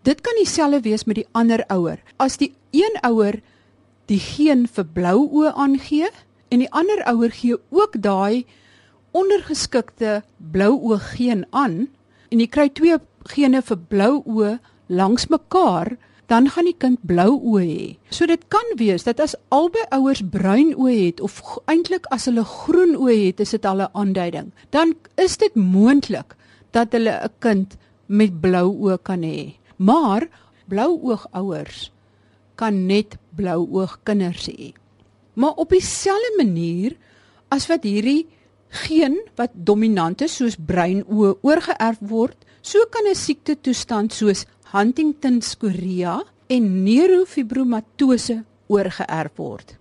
Dit 0.02 0.22
kan 0.22 0.34
dieselfde 0.36 0.82
wees 0.82 1.04
met 1.04 1.16
die 1.16 1.28
ander 1.32 1.64
ouer. 1.68 2.00
As 2.18 2.38
die 2.38 2.54
een 2.72 2.98
ouer 3.02 3.42
die 4.06 4.20
geen 4.20 4.68
vir 4.68 4.86
blou 4.86 5.30
oë 5.30 5.54
aangee 5.54 6.10
en 6.50 6.60
die 6.60 6.72
ander 6.72 7.04
ouer 7.04 7.32
gee 7.32 7.58
ook 7.70 8.02
daai 8.02 8.46
ondergeskikte 9.12 10.24
blou 10.38 10.74
oog 10.82 11.16
geen 11.16 11.46
aan 11.50 11.88
en 12.30 12.40
jy 12.40 12.48
kry 12.48 12.70
twee 12.70 12.98
gene 13.28 13.62
vir 13.62 13.78
blou 13.78 14.24
oë 14.26 14.60
langs 14.88 15.28
mekaar, 15.30 15.98
dan 16.30 16.50
gaan 16.50 16.66
die 16.66 16.78
kind 16.78 17.00
blou 17.10 17.40
oë 17.40 17.64
hê. 17.66 17.98
So 18.14 18.26
dit 18.30 18.42
kan 18.54 18.76
wees 18.78 19.04
dat 19.04 19.20
as 19.20 19.36
albei 19.50 19.86
ouers 19.92 20.22
bruin 20.22 20.76
oë 20.78 20.96
het 21.06 21.22
of 21.22 21.42
eintlik 21.66 22.06
as 22.14 22.30
hulle 22.30 22.46
groen 22.46 22.96
oë 22.96 23.16
het, 23.26 23.40
is 23.40 23.52
dit 23.52 23.66
al 23.66 23.82
'n 23.82 23.94
aanduiding. 23.94 24.52
Dan 24.70 24.94
is 25.18 25.38
dit 25.38 25.56
moontlik 25.56 26.36
dat 26.72 26.92
hulle 26.92 27.14
'n 27.24 27.34
kind 27.40 27.78
met 28.06 28.42
blou 28.42 28.68
oë 28.74 28.98
kan 29.04 29.22
hê. 29.24 29.56
Maar 29.78 30.30
blou 30.68 31.00
oog 31.02 31.26
ouers 31.32 31.92
kan 32.56 32.86
net 32.86 33.16
blou 33.36 33.64
oog 33.72 34.00
kinders 34.04 34.50
hê. 34.52 34.74
Maar 35.34 35.56
op 35.56 35.70
dieselfde 35.70 36.34
manier 36.38 36.98
as 37.48 37.68
wat 37.68 37.84
hierdie 37.88 38.28
geen 38.84 39.18
wat 39.40 39.54
dominant 39.54 40.22
is 40.22 40.36
soos 40.36 40.58
bruin 40.60 41.02
oë 41.08 41.38
oorgeerf 41.42 42.02
word, 42.12 42.38
so 42.62 42.80
kan 42.90 43.08
'n 43.08 43.16
siekte 43.16 43.56
toestand 43.62 44.14
soos 44.14 44.46
Huntington's 44.72 45.56
chorea 45.60 46.24
en 46.48 46.84
neurofibromatose 46.84 48.44
oorgeerf 48.68 49.36
word. 49.38 49.76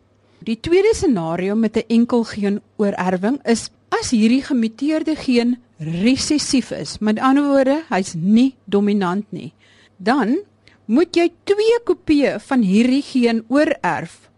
Die 0.45 0.61
tweede 0.61 0.95
scenario 0.95 1.55
met 1.55 1.77
'n 1.77 1.89
enkel 1.89 2.25
geen 2.25 2.61
oorerwing 2.77 3.39
is 3.45 3.71
as 3.89 4.11
hierdie 4.11 4.43
gemuteerde 4.43 5.17
geen 5.17 5.59
resessief 5.79 6.71
is. 6.71 6.99
Met 6.99 7.19
ander 7.19 7.45
woorde, 7.45 7.85
hy's 7.89 8.15
nie 8.15 8.55
dominant 8.65 9.27
nie. 9.33 9.53
Dan 9.97 10.39
moet 10.85 11.17
jy 11.17 11.31
twee 11.45 11.79
kopieë 11.85 12.39
van 12.41 12.63
hierdie 12.63 13.03
geen 13.03 13.45
oorerf 13.49 14.31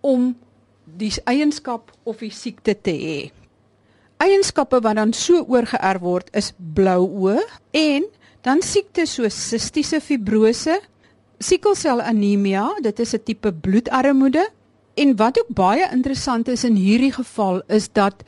om 0.00 0.36
die 0.84 1.12
eienskap 1.24 1.90
of 2.04 2.18
die 2.18 2.30
siekte 2.30 2.76
te 2.80 2.90
hê 2.90 3.30
eienskappe 4.22 4.80
wat 4.80 4.96
dan 4.96 5.12
so 5.12 5.44
oorgeerf 5.48 6.00
word 6.00 6.30
is 6.36 6.52
blou 6.56 7.06
oë 7.06 7.42
en 7.76 8.06
dan 8.46 8.62
siektes 8.62 9.16
soos 9.16 9.34
sistiese 9.34 10.00
fibrose, 10.00 10.78
siekelselanemia, 11.42 12.76
dit 12.82 13.00
is 13.00 13.14
'n 13.14 13.22
tipe 13.24 13.52
bloedarmoede 13.52 14.48
en 14.94 15.16
wat 15.16 15.38
ook 15.40 15.50
baie 15.54 15.88
interessant 15.92 16.48
is 16.48 16.64
in 16.64 16.76
hierdie 16.76 17.12
geval 17.12 17.62
is 17.68 17.88
dat 17.92 18.24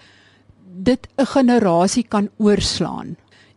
dit 0.65 1.09
'n 1.17 1.27
generasie 1.27 2.05
kan 2.09 2.29
oorslaan. 2.39 3.17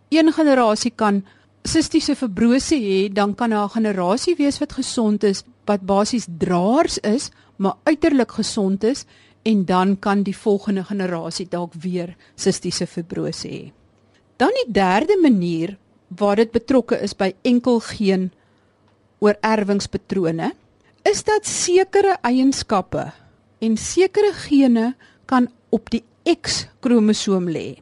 Een 0.09 0.31
generasie 0.31 0.91
kan 0.95 1.25
sistiese 1.63 2.15
fibrose 2.15 2.75
hê, 2.75 3.13
dan 3.13 3.35
kan 3.35 3.49
daar 3.49 3.65
'n 3.65 3.69
generasie 3.69 4.35
wees 4.35 4.59
wat 4.59 4.73
gesond 4.73 5.23
is, 5.23 5.43
wat 5.65 5.81
basies 5.81 6.27
draers 6.37 6.97
is, 6.97 7.29
maar 7.55 7.73
uiterlik 7.83 8.31
gesond 8.31 8.83
is 8.83 9.05
en 9.43 9.65
dan 9.65 9.99
kan 9.99 10.23
die 10.23 10.37
volgende 10.37 10.83
generasie 10.83 11.47
dalk 11.49 11.73
weer 11.73 12.15
sistiese 12.35 12.87
fibrose 12.87 13.47
hê. 13.47 13.71
Dan 14.37 14.53
die 14.63 14.71
derde 14.73 15.17
manier 15.21 15.77
waar 16.07 16.35
dit 16.35 16.51
betrokke 16.51 16.99
is 17.01 17.13
by 17.17 17.31
enkel 17.41 17.79
geen 17.79 18.31
oorerwingspatrone 19.21 20.51
is 21.03 21.23
dat 21.23 21.45
sekere 21.45 22.17
eienskappe 22.21 23.11
en 23.61 23.77
sekere 23.77 24.33
gene 24.33 24.93
kan 25.25 25.47
op 25.69 25.89
die 25.93 26.03
X-kromosoom 26.25 27.49
lê. 27.49 27.79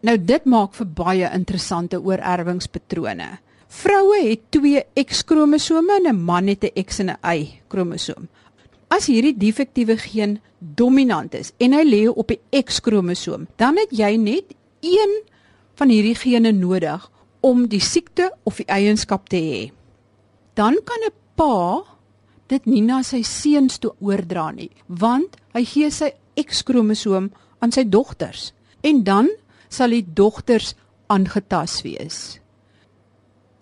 Nou 0.00 0.16
dit 0.16 0.44
maak 0.46 0.76
vir 0.78 0.88
baie 0.94 1.28
interessante 1.34 1.98
oorerwingspatrone. 2.00 3.28
Vroue 3.68 4.20
het 4.24 4.46
twee 4.54 4.84
X-kromosome 4.94 5.98
en 5.98 6.06
'n 6.08 6.24
man 6.24 6.46
het 6.48 6.64
'n 6.64 6.84
X 6.84 6.98
en 7.00 7.10
'n 7.10 7.18
Y-kromosoom. 7.22 8.28
As 8.88 9.06
hierdie 9.06 9.36
defektiewe 9.36 9.98
geen 10.00 10.38
dominant 10.58 11.34
is 11.34 11.52
en 11.60 11.74
hy 11.76 11.84
lê 11.84 12.02
op 12.08 12.32
die 12.32 12.62
X-kromosoom, 12.64 13.46
dan 13.60 13.76
het 13.76 13.92
jy 13.92 14.16
net 14.16 14.54
een 14.80 15.20
van 15.78 15.92
hierdie 15.92 16.16
gene 16.18 16.52
nodig 16.52 17.04
om 17.44 17.66
die 17.70 17.82
siekte 17.84 18.30
of 18.48 18.58
die 18.58 18.66
eienskap 18.72 19.28
te 19.28 19.38
hê. 19.38 19.62
Dan 20.54 20.80
kan 20.84 21.04
'n 21.06 21.14
pa 21.36 21.84
dit 22.48 22.66
nie 22.66 22.80
na 22.80 23.02
sy 23.02 23.22
seuns 23.22 23.78
toe 23.78 23.92
oordra 24.00 24.50
nie, 24.50 24.70
want 24.88 25.36
hy 25.54 25.64
gee 25.64 25.90
sy 25.90 26.12
X-kromosoom 26.34 27.30
aan 27.60 27.72
sy 27.72 27.84
dogters 27.84 28.52
en 28.82 29.04
dan 29.04 29.28
sal 29.68 29.90
die 29.90 30.06
dogters 30.14 30.74
aangetast 31.06 31.82
wees. 31.82 32.40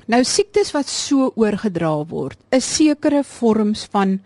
Nou 0.06 0.22
siektes 0.24 0.70
wat 0.74 0.86
so 0.86 1.32
oorgedra 1.34 2.04
word, 2.06 2.38
is 2.54 2.76
sekere 2.76 3.24
vorms 3.24 3.88
van 3.90 4.20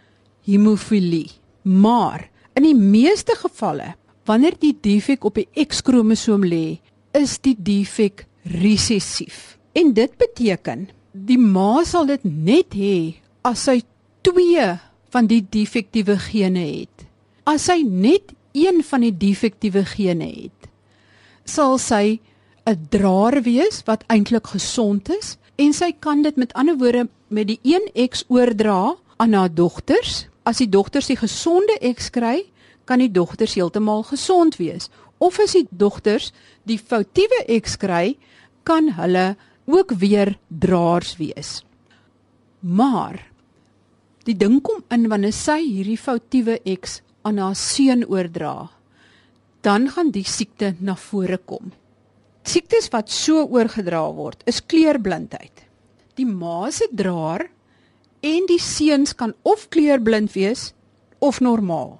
hemofilie. 0.50 1.30
Maar 1.62 2.28
in 2.58 2.66
die 2.66 2.76
meeste 2.76 3.36
gevalle, 3.38 3.94
wanneer 4.28 4.56
die 4.60 4.74
defek 4.82 5.24
op 5.24 5.38
die 5.38 5.48
X-kromosoom 5.66 6.44
lê, 6.46 6.80
is 7.16 7.38
die 7.42 7.56
defek 7.56 8.26
resessief. 8.42 9.58
En 9.72 9.92
dit 9.94 10.12
beteken 10.18 10.88
die 11.12 11.38
ma 11.38 11.82
sal 11.84 12.06
dit 12.10 12.24
net 12.24 12.74
hê 12.78 13.20
as 13.46 13.66
sy 13.66 13.80
twee 14.26 14.66
van 15.10 15.26
die 15.30 15.42
defektiewe 15.42 16.16
gene 16.22 16.62
het. 16.62 17.06
As 17.48 17.66
sy 17.70 17.80
net 17.82 18.34
een 18.54 18.82
van 18.86 19.04
die 19.06 19.14
defektiewe 19.14 19.84
gene 19.88 20.28
het, 20.28 20.68
sal 21.44 21.78
sy 21.78 22.20
'n 22.66 22.86
draer 22.90 23.42
wees 23.42 23.82
wat 23.86 24.04
eintlik 24.06 24.46
gesond 24.54 25.10
is 25.10 25.36
en 25.56 25.72
sy 25.72 25.92
kan 25.92 26.22
dit 26.22 26.36
met 26.36 26.52
ander 26.52 26.76
woorde 26.76 27.08
met 27.28 27.46
die 27.46 27.60
1X 27.64 28.24
oordra 28.28 28.94
aan 29.16 29.32
haar 29.32 29.54
dogters 29.54 30.29
as 30.44 30.60
die 30.62 30.68
dogters 30.70 31.10
die 31.10 31.18
gesonde 31.18 31.76
X 31.84 32.10
kry, 32.14 32.44
kan 32.88 33.02
die 33.02 33.12
dogters 33.12 33.54
heeltemal 33.54 34.02
gesond 34.08 34.58
wees. 34.58 34.88
Of 35.20 35.38
as 35.42 35.54
die 35.54 35.66
dogters 35.70 36.30
die 36.68 36.78
foutiewe 36.78 37.44
X 37.60 37.76
kry, 37.80 38.16
kan 38.64 38.92
hulle 38.96 39.34
ook 39.70 39.94
weer 40.00 40.34
draers 40.48 41.16
wees. 41.20 41.60
Maar 42.60 43.20
die 44.26 44.36
ding 44.36 44.58
kom 44.64 44.82
in 44.92 45.08
wanneer 45.12 45.34
sy 45.36 45.60
hierdie 45.62 46.00
foutiewe 46.00 46.58
X 46.76 47.00
aan 47.24 47.40
haar 47.40 47.56
seun 47.56 48.04
oordra, 48.08 48.70
dan 49.64 49.88
gaan 49.92 50.12
die 50.12 50.24
siekte 50.24 50.74
na 50.80 50.96
vore 50.96 51.38
kom. 51.38 51.72
Siektes 52.48 52.88
wat 52.92 53.12
so 53.12 53.44
oorgedra 53.44 54.02
word, 54.16 54.42
is 54.48 54.62
kleurblindheid. 54.64 55.66
Die 56.16 56.26
ma 56.26 56.70
se 56.72 56.88
draer 56.96 57.50
en 58.20 58.46
die 58.48 58.60
seuns 58.60 59.14
kan 59.16 59.32
of 59.42 59.68
kleurblind 59.72 60.32
wees 60.36 60.70
of 61.20 61.40
normaal. 61.40 61.98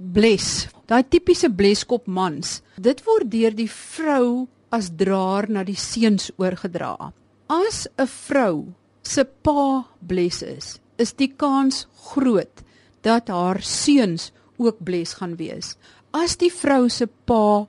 Bles, 0.00 0.68
daai 0.88 1.04
tipiese 1.06 1.50
bleskop 1.52 2.08
mans, 2.08 2.60
dit 2.80 3.02
word 3.06 3.30
deur 3.30 3.54
die 3.54 3.68
vrou 3.70 4.48
as 4.74 4.90
draer 4.96 5.50
na 5.50 5.64
die 5.66 5.78
seuns 5.78 6.30
oorgedra. 6.38 7.12
As 7.50 7.86
'n 7.98 8.06
vrou 8.06 8.74
se 9.02 9.24
pa 9.24 9.84
bles 10.00 10.42
is, 10.42 10.80
is 10.98 11.12
die 11.12 11.32
kans 11.36 11.86
groot 12.12 12.62
dat 13.02 13.28
haar 13.28 13.62
seuns 13.62 14.32
ook 14.58 14.78
bles 14.78 15.14
gaan 15.14 15.36
wees. 15.36 15.76
As 16.12 16.36
die 16.36 16.50
vrou 16.50 16.88
se 16.88 17.06
pa 17.06 17.66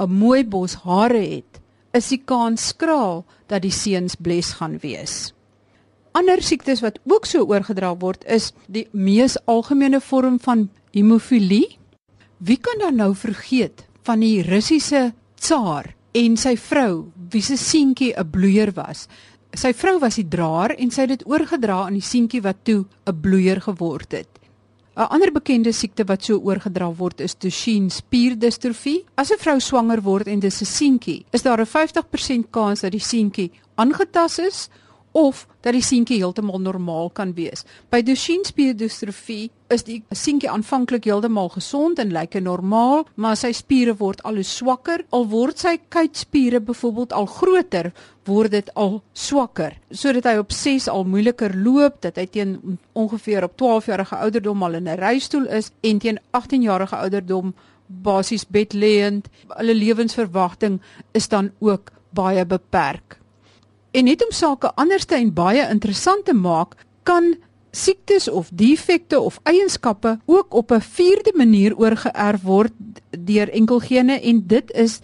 'n 0.00 0.10
mooi 0.10 0.44
bos 0.44 0.74
hare 0.74 1.20
het, 1.20 1.60
is 1.92 2.08
die 2.08 2.22
kans 2.24 2.68
skraal 2.68 3.24
dat 3.48 3.62
die 3.62 3.72
seuns 3.72 4.16
bles 4.16 4.52
gaan 4.52 4.78
wees 4.78 5.35
ander 6.16 6.40
siektes 6.42 6.80
wat 6.80 6.98
ook 7.04 7.26
so 7.28 7.44
oorgedra 7.44 7.92
word 8.00 8.24
is 8.32 8.52
die 8.72 8.86
mees 8.92 9.36
algemene 9.44 10.00
vorm 10.00 10.38
van 10.40 10.68
hemofilie. 10.94 11.76
Wie 12.38 12.56
kan 12.56 12.80
dan 12.80 12.96
nou 12.96 13.12
vergeet 13.14 13.84
van 14.06 14.22
die 14.24 14.40
Russiese 14.46 15.10
tsaar 15.36 15.92
en 16.16 16.38
sy 16.40 16.54
vrou 16.56 17.06
wie 17.32 17.42
se 17.42 17.56
seentjie 17.56 18.14
'n 18.16 18.30
bloeier 18.30 18.72
was. 18.72 19.08
Sy 19.52 19.72
vrou 19.72 19.98
was 20.00 20.16
die 20.16 20.28
draer 20.28 20.76
en 20.78 20.90
sy 20.90 21.02
het 21.02 21.08
dit 21.08 21.26
oorgedra 21.26 21.84
aan 21.84 21.98
die 21.98 22.08
seentjie 22.12 22.42
wat 22.42 22.64
toe 22.64 22.84
'n 23.06 23.20
bloeier 23.20 23.60
geword 23.60 24.12
het. 24.12 24.28
'n 24.96 25.08
Ander 25.10 25.32
bekende 25.32 25.72
siekte 25.72 26.04
wat 26.04 26.24
so 26.24 26.38
oorgedra 26.38 26.90
word 26.94 27.20
is 27.20 27.34
Duchenne 27.34 27.90
spierdistrofie. 27.90 29.04
As 29.16 29.30
'n 29.30 29.38
vrou 29.38 29.60
swanger 29.60 30.02
word 30.02 30.26
en 30.26 30.40
dis 30.40 30.62
'n 30.62 30.64
seentjie, 30.64 31.24
is 31.32 31.42
daar 31.42 31.60
'n 31.60 31.66
50% 31.66 32.50
kans 32.50 32.80
dat 32.80 32.92
die 32.92 33.00
seentjie 33.00 33.50
aangetast 33.74 34.38
is 34.38 34.68
of 35.16 35.46
dat 35.64 35.72
die 35.72 35.84
seentjie 35.84 36.18
heeltemal 36.20 36.60
normaal 36.60 37.08
kan 37.16 37.32
wees. 37.34 37.64
By 37.90 38.02
Duchenne 38.04 38.44
spierdistrofie 38.44 39.48
is 39.72 39.86
die 39.86 40.02
seentjie 40.12 40.50
aanvanklik 40.52 41.08
heeltemal 41.08 41.48
gesond 41.54 41.98
en 42.02 42.12
lyk 42.14 42.36
normaal, 42.44 43.06
maar 43.16 43.38
sy 43.40 43.54
spiere 43.56 43.96
word 43.96 44.20
al 44.28 44.42
hoe 44.42 44.46
swakker. 44.46 45.06
Al 45.16 45.26
word 45.32 45.64
sy 45.64 45.78
kuitspiere 45.94 46.60
byvoorbeeld 46.60 47.16
al 47.16 47.30
groter, 47.32 47.90
word 48.28 48.52
dit 48.52 48.70
al 48.76 49.00
swakker, 49.16 49.78
sodat 49.90 50.28
hy 50.28 50.36
op 50.42 50.52
6 50.52 50.90
al 50.92 51.08
moeiliker 51.08 51.56
loop, 51.56 52.02
dat 52.04 52.20
hy 52.20 52.26
teen 52.30 52.78
ongeveer 52.92 53.48
op 53.48 53.56
12 53.56 53.92
jarige 53.92 54.20
ouderdom 54.20 54.62
al 54.68 54.80
in 54.82 54.88
'n 54.88 55.00
reistool 55.00 55.46
is 55.48 55.72
en 55.80 55.98
teen 55.98 56.18
18 56.30 56.62
jarige 56.62 56.96
ouderdom 56.96 57.54
basies 57.86 58.44
bedleend. 58.46 59.28
Hulle 59.48 59.74
lewensverwagting 59.74 60.80
is 61.12 61.28
dan 61.28 61.52
ook 61.58 61.92
baie 62.10 62.44
beperk. 62.44 63.18
En 63.96 64.04
net 64.04 64.20
om 64.24 64.32
sake 64.32 64.68
anderste 64.76 65.16
en 65.16 65.30
baie 65.32 65.62
interessant 65.72 66.26
te 66.28 66.34
maak, 66.36 66.74
kan 67.08 67.30
siektes 67.72 68.28
of 68.28 68.50
defekte 68.52 69.20
of 69.20 69.38
eienskappe 69.48 70.18
ook 70.24 70.54
op 70.54 70.72
'n 70.72 70.80
vierde 70.80 71.32
manier 71.34 71.76
oorgeerf 71.76 72.42
word 72.42 72.72
deur 73.10 73.48
enkelgene 73.48 74.20
en 74.20 74.46
dit 74.46 74.72
is 74.72 75.00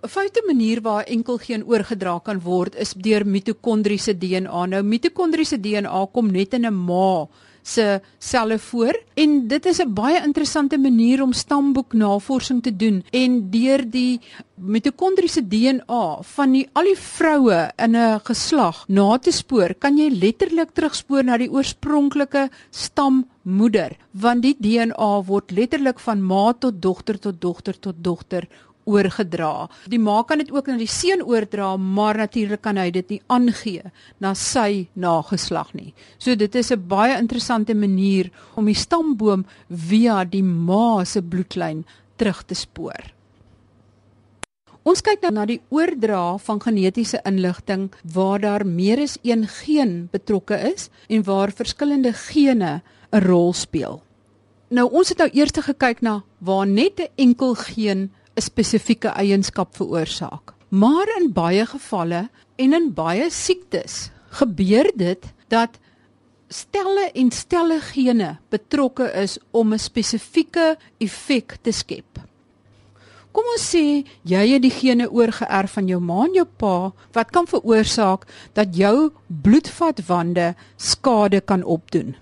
'n 0.02 0.08
Foute 0.08 0.42
manier 0.46 0.80
waar 0.80 1.04
enkel 1.04 1.36
geen 1.38 1.64
oorgedra 1.66 2.18
kan 2.18 2.40
word 2.40 2.74
is 2.74 2.92
deur 2.92 3.26
mitokondriese 3.26 4.18
DNA. 4.18 4.66
Nou 4.66 4.82
mitokondriese 4.82 5.60
DNA 5.60 6.06
kom 6.12 6.30
net 6.30 6.54
in 6.54 6.66
'n 6.66 6.74
ma 6.74 7.28
se 7.62 8.00
selle 8.18 8.58
voor. 8.58 8.94
En 9.14 9.48
dit 9.48 9.66
is 9.66 9.80
'n 9.80 9.94
baie 9.94 10.22
interessante 10.24 10.78
manier 10.78 11.22
om 11.22 11.32
stamboeknavorsing 11.32 12.62
te 12.62 12.76
doen 12.76 13.04
en 13.10 13.50
deur 13.50 13.90
die 13.90 14.20
mitokondriese 14.54 15.48
DNA 15.48 16.18
van 16.22 16.52
die 16.52 16.68
al 16.72 16.84
die 16.84 16.98
vroue 16.98 17.70
in 17.76 17.96
'n 17.96 18.20
geslag 18.24 18.84
na 18.88 19.18
te 19.18 19.32
spoor, 19.32 19.74
kan 19.74 19.96
jy 19.96 20.08
letterlik 20.10 20.70
terugspoor 20.72 21.24
na 21.24 21.36
die 21.36 21.50
oorspronklike 21.50 22.50
stammoeder 22.70 23.96
want 24.10 24.42
die 24.42 24.56
DNA 24.58 25.22
word 25.26 25.50
letterlik 25.50 25.98
van 25.98 26.22
ma 26.22 26.52
tot 26.52 26.82
dogter 26.82 27.18
tot 27.18 27.40
dogter 27.40 27.78
tot 27.78 27.94
dogter 27.98 28.48
oorgedra. 28.90 29.68
Die 29.90 29.98
ma 29.98 30.22
kan 30.26 30.42
dit 30.42 30.50
ook 30.50 30.66
na 30.66 30.76
die 30.80 30.90
seun 30.90 31.22
oordra, 31.22 31.76
maar 31.76 32.18
natuurlik 32.18 32.62
kan 32.62 32.80
hy 32.80 32.90
dit 32.90 33.14
nie 33.14 33.20
aangee 33.28 33.92
na 34.18 34.34
sy 34.34 34.88
nageslag 34.94 35.72
nie. 35.74 35.94
So 36.18 36.34
dit 36.34 36.54
is 36.54 36.72
'n 36.72 36.88
baie 36.88 37.18
interessante 37.18 37.74
manier 37.74 38.30
om 38.56 38.66
die 38.66 38.74
stamboom 38.74 39.46
via 39.70 40.24
die 40.24 40.42
ma 40.42 41.04
se 41.04 41.22
bloedlyn 41.22 41.84
terug 42.16 42.42
te 42.46 42.54
spoor. 42.54 43.20
Ons 44.82 45.02
kyk 45.04 45.20
nou 45.22 45.30
na 45.36 45.42
die 45.44 45.60
oordra 45.68 46.38
van 46.40 46.60
genetiese 46.60 47.20
inligting 47.28 47.90
waar 48.14 48.40
daar 48.40 48.64
meer 48.66 49.02
as 49.02 49.18
een 49.22 49.44
geen 49.46 50.08
betrokke 50.12 50.56
is 50.72 50.88
en 51.08 51.22
waar 51.22 51.52
verskillende 51.52 52.12
gene 52.12 52.82
'n 53.12 53.20
rol 53.26 53.52
speel. 53.52 54.02
Nou 54.70 54.86
ons 54.90 55.08
het 55.08 55.18
nou 55.18 55.28
eers 55.34 55.52
gekyk 55.52 56.00
na 56.00 56.22
waar 56.38 56.66
net 56.66 57.00
'n 57.00 57.12
enkel 57.16 57.54
geen 57.54 58.10
'n 58.40 58.48
spesifieke 58.48 59.12
eienskap 59.20 59.76
veroorsaak. 59.76 60.54
Maar 60.68 61.08
in 61.20 61.32
baie 61.32 61.66
gevalle 61.66 62.28
en 62.56 62.72
in 62.72 62.92
baie 62.94 63.30
siektes 63.30 64.10
gebeur 64.40 64.90
dit 64.96 65.26
dat 65.48 65.78
stelle 66.48 67.10
en 67.14 67.30
stelle 67.30 67.80
gene 67.80 68.38
betrokke 68.48 69.12
is 69.22 69.38
om 69.50 69.72
'n 69.72 69.78
spesifieke 69.78 70.76
effek 70.98 71.58
te 71.62 71.72
skep. 71.72 72.20
Kom 73.32 73.44
ons 73.54 73.74
sê 73.74 74.04
jy 74.22 74.46
het 74.52 74.62
die 74.62 74.74
gene 74.74 75.10
oorgeerf 75.10 75.72
van 75.72 75.86
jou 75.88 76.00
ma 76.00 76.24
en 76.24 76.34
jou 76.34 76.46
pa 76.56 76.92
wat 77.12 77.30
kan 77.30 77.46
veroorsaak 77.46 78.26
dat 78.52 78.76
jou 78.76 79.12
bloedvatwande 79.42 80.54
skade 80.76 81.40
kan 81.40 81.62
opdoen 81.64 82.16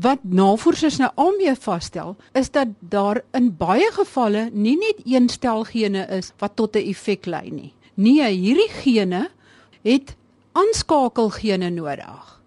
wat 0.00 0.18
navorsers 0.22 0.96
nou 0.96 1.10
almee 1.20 1.52
vasstel 1.60 2.16
is 2.32 2.50
dat 2.50 2.68
daar 2.80 3.20
in 3.36 3.50
baie 3.56 3.90
gevalle 3.92 4.48
nie 4.52 4.76
net 4.78 5.02
een 5.04 5.28
stel 5.28 5.64
gene 5.68 6.06
is 6.08 6.32
wat 6.38 6.56
tot 6.56 6.76
'n 6.76 6.88
effek 6.88 7.26
lei 7.26 7.50
nie. 7.50 7.74
Nee, 7.94 8.30
hierdie 8.30 8.70
gene 8.70 9.30
het 9.82 10.16
aanskakelgene 10.52 11.70
nodig. 11.70 12.40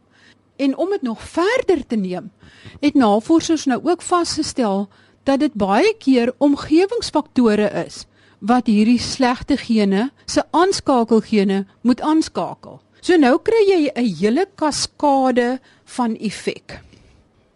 En 0.55 0.77
om 0.77 0.89
dit 0.89 1.01
nog 1.01 1.21
verder 1.21 1.88
te 1.88 1.95
neem, 1.95 2.31
het 2.79 2.93
navorsers 2.93 3.65
nou 3.65 3.79
ook 3.84 4.01
vasgestel 4.01 4.89
dat 5.23 5.39
dit 5.39 5.53
baie 5.53 5.95
keer 5.97 6.34
omgewingsfaktore 6.38 7.86
is 7.86 8.05
wat 8.39 8.67
hierdie 8.67 8.99
slegte 8.99 9.58
gene 9.58 10.12
se 10.25 10.43
aanskakelgene 10.51 11.65
moet 11.81 12.01
aanskakel. 12.01 12.81
So 13.01 13.17
nou 13.17 13.38
kry 13.38 13.63
jy 13.67 13.91
'n 13.95 14.15
hele 14.19 14.47
kaskade 14.55 15.60
van 15.86 16.15
effek 16.15 16.81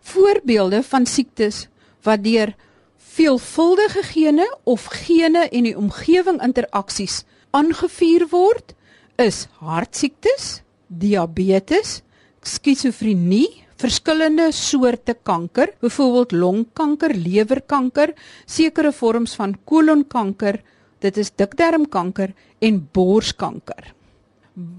voorbeelde 0.10 0.84
van 0.84 1.06
siektes 1.06 1.68
wat 2.08 2.24
deur 2.24 2.56
veelvuldige 2.98 4.04
gene 4.12 4.48
of 4.64 4.86
gene 5.06 5.48
en 5.50 5.68
die 5.68 5.78
omgewing 5.78 6.42
interaksies 6.46 7.24
aangevuur 7.52 8.28
word 8.32 8.76
is 9.20 9.48
hartsiektes, 9.60 10.62
diabetes, 10.88 12.00
skizofrenie, 12.46 13.66
verskillende 13.80 14.50
soorte 14.56 15.16
kanker, 15.28 15.74
byvoorbeeld 15.84 16.36
longkanker, 16.36 17.14
lewerkanker, 17.16 18.14
sekere 18.46 18.92
vorms 18.96 19.36
van 19.40 19.56
kolonkanker, 19.68 20.62
dit 21.04 21.20
is 21.20 21.32
dikdarmkanker 21.36 22.34
en 22.64 22.82
borskanker. 22.96 23.94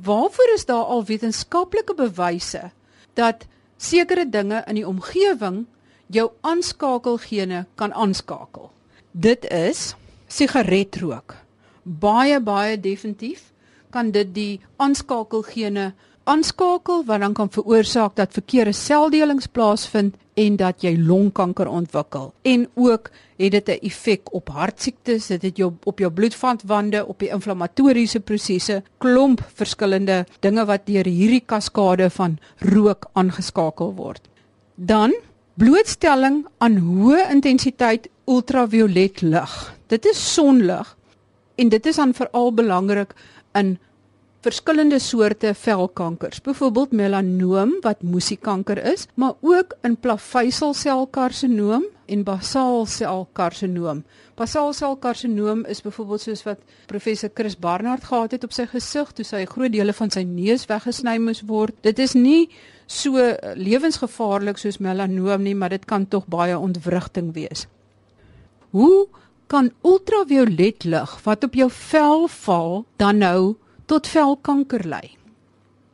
Waarvoor 0.05 0.55
is 0.55 0.67
daar 0.69 0.89
al 0.93 1.05
wetenskaplike 1.09 1.97
bewyse 1.97 2.71
dat 3.17 3.47
sekere 3.81 4.27
dinge 4.29 4.61
in 4.69 4.77
die 4.77 4.87
omgewing 4.87 5.65
jou 6.13 6.29
aanskakelgene 6.47 7.65
kan 7.81 7.95
aanskakel. 7.97 8.69
Dit 9.13 9.47
is 9.49 9.95
sigaretrook. 10.29 11.35
Baie 11.83 12.41
baie 12.41 12.77
definitief 12.81 13.49
kan 13.91 14.13
dit 14.15 14.35
die 14.35 14.61
aanskakelgene 14.77 15.93
aanskakel 16.31 17.03
wat 17.09 17.21
dan 17.21 17.35
kan 17.35 17.51
veroorsaak 17.51 18.15
dat 18.19 18.35
verkeerde 18.37 18.73
seldelings 18.77 19.49
plaasvind 19.51 20.15
en 20.39 20.57
dat 20.57 20.85
jy 20.85 20.93
longkanker 20.97 21.69
ontwikkel. 21.69 22.31
En 22.43 22.69
ook 22.75 23.11
het 23.37 23.53
dit 23.53 23.69
'n 23.69 23.85
effek 23.87 24.33
op 24.35 24.49
hartsiektes, 24.49 25.27
dit 25.27 25.43
het 25.43 25.57
jou 25.57 25.73
op 25.85 25.99
jou 25.99 26.11
bloedvatwande, 26.13 27.07
op 27.07 27.19
die 27.19 27.29
inflammatoriese 27.29 28.21
prosesse, 28.21 28.83
klomp 28.99 29.41
verskillende 29.55 30.27
dinge 30.41 30.65
wat 30.65 30.87
deur 30.87 31.05
hierdie 31.05 31.43
kaskade 31.47 32.11
van 32.11 32.39
rook 32.59 33.09
aangeskakel 33.13 33.95
word. 33.95 34.29
Dan 34.75 35.15
blootstelling 35.55 36.47
aan 36.59 36.77
hoë 36.77 37.31
intensiteit 37.31 38.09
ultraviolet 38.27 39.21
lig. 39.21 39.75
Dit 39.87 40.05
is 40.05 40.35
sonlig 40.35 40.97
en 41.55 41.69
dit 41.69 41.87
is 41.87 41.97
dan 41.97 42.15
veral 42.15 42.55
belangrik 42.55 43.15
in 43.53 43.79
verskillende 44.41 44.99
soorte 44.99 45.53
velkankers, 45.55 46.41
byvoorbeeld 46.41 46.93
melanoom 46.97 47.75
wat 47.85 48.03
musiekanker 48.03 48.79
is, 48.93 49.07
maar 49.15 49.37
ook 49.41 49.77
in 49.85 49.97
plaveisselselkarsinoom 50.01 51.85
en 52.07 52.25
basaalselkarsinoom. 52.25 54.03
Basaalselkarsinoom 54.41 55.65
is 55.69 55.83
byvoorbeeld 55.85 56.25
soos 56.25 56.43
wat 56.49 56.65
professor 56.89 57.31
Chris 57.35 57.59
Barnard 57.59 58.05
gehad 58.05 58.33
het 58.33 58.45
op 58.45 58.57
sy 58.57 58.65
gesig 58.73 59.13
toe 59.13 59.29
sy 59.29 59.45
groot 59.45 59.73
dele 59.73 59.93
van 59.93 60.11
sy 60.11 60.25
neus 60.25 60.65
weggesny 60.71 61.19
moes 61.21 61.45
word. 61.47 61.77
Dit 61.85 62.01
is 62.01 62.17
nie 62.17 62.49
so 62.89 63.21
lewensgevaarlik 63.61 64.59
soos 64.59 64.81
melanoom 64.81 65.45
nie, 65.45 65.55
maar 65.55 65.77
dit 65.77 65.85
kan 65.85 66.09
tog 66.09 66.25
baie 66.33 66.57
ontwrigting 66.59 67.35
wees. 67.37 67.69
Hoe 68.73 69.07
kan 69.51 69.73
ultraviolet 69.85 70.87
lig 70.87 71.17
wat 71.27 71.45
op 71.45 71.57
jou 71.59 71.69
vel 71.75 72.29
val 72.41 72.85
dan 73.03 73.21
nou 73.21 73.57
tot 73.91 74.07
velkanker 74.07 74.87
lei? 74.87 75.17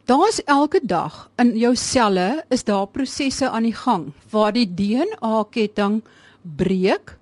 Daar's 0.07 0.39
elke 0.47 0.79
dag 0.85 1.31
in 1.41 1.57
jou 1.59 1.73
selle 1.75 2.45
is 2.55 2.63
daar 2.69 2.87
prosesse 2.87 3.49
aan 3.49 3.65
die 3.67 3.75
gang 3.75 4.13
waar 4.31 4.53
die 4.55 4.69
DNA-ketting 4.69 6.03
breek 6.43 7.17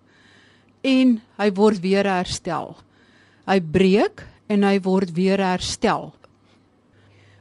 en 0.85 1.15
hy 1.41 1.49
word 1.57 1.81
weer 1.81 2.05
herstel. 2.05 2.75
Hy 3.49 3.57
breek 3.61 4.27
en 4.53 4.67
hy 4.69 4.77
word 4.85 5.15
weer 5.17 5.41
herstel. 5.41 6.13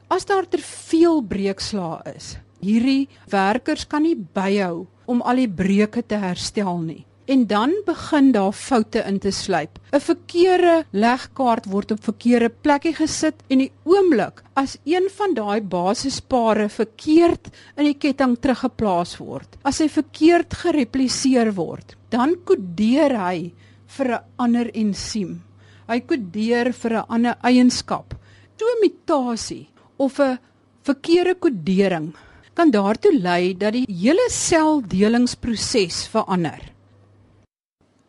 As 0.08 0.24
daar 0.24 0.48
te 0.48 0.60
veel 0.64 1.20
breekslae 1.28 2.14
is, 2.14 2.36
hierdie 2.64 3.08
werkers 3.28 3.84
kan 3.84 4.06
nie 4.06 4.16
byhou 4.16 4.86
om 5.04 5.20
al 5.20 5.42
die 5.42 5.50
breuke 5.50 6.04
te 6.06 6.16
herstel 6.22 6.78
nie. 6.80 7.02
En 7.24 7.46
dan 7.46 7.72
begin 7.84 8.32
daar 8.32 8.52
foute 8.52 8.98
in 8.98 9.18
te 9.18 9.30
sluip. 9.30 9.78
'n 9.92 10.00
Verkeerde 10.00 10.84
legkaart 10.90 11.64
word 11.64 11.90
op 11.90 12.04
verkeerde 12.04 12.48
plekkie 12.48 12.92
gesit 12.94 13.34
en 13.48 13.58
die 13.58 13.72
oomblik 13.84 14.42
as 14.52 14.76
een 14.84 15.08
van 15.16 15.34
daai 15.34 15.60
basispare 15.60 16.68
verkeerd 16.68 17.48
in 17.76 17.84
die 17.84 17.96
ketting 17.96 18.36
teruggeplaas 18.40 19.16
word, 19.16 19.56
as 19.62 19.78
hy 19.78 19.88
verkeerd 19.88 20.54
gerepliseer 20.54 21.54
word, 21.54 21.96
dan 22.10 22.36
kodeer 22.44 23.16
hy 23.16 23.52
vir 23.86 24.08
'n 24.12 24.24
ander 24.36 24.70
ensiem. 24.74 25.42
Hy 25.88 26.00
kodeer 26.00 26.72
vir 26.72 26.92
'n 26.92 27.08
ander 27.08 27.36
eienskap. 27.42 28.14
So 28.58 28.66
'n 28.66 28.80
mutasie 28.82 29.68
of 29.96 30.20
'n 30.20 30.38
verkeerde 30.82 31.34
kodering 31.34 32.14
kan 32.54 32.70
daartoe 32.70 33.18
lei 33.18 33.56
dat 33.56 33.72
die 33.72 33.86
hele 33.88 34.28
seldelingsproses 34.28 36.06
verander. 36.06 36.73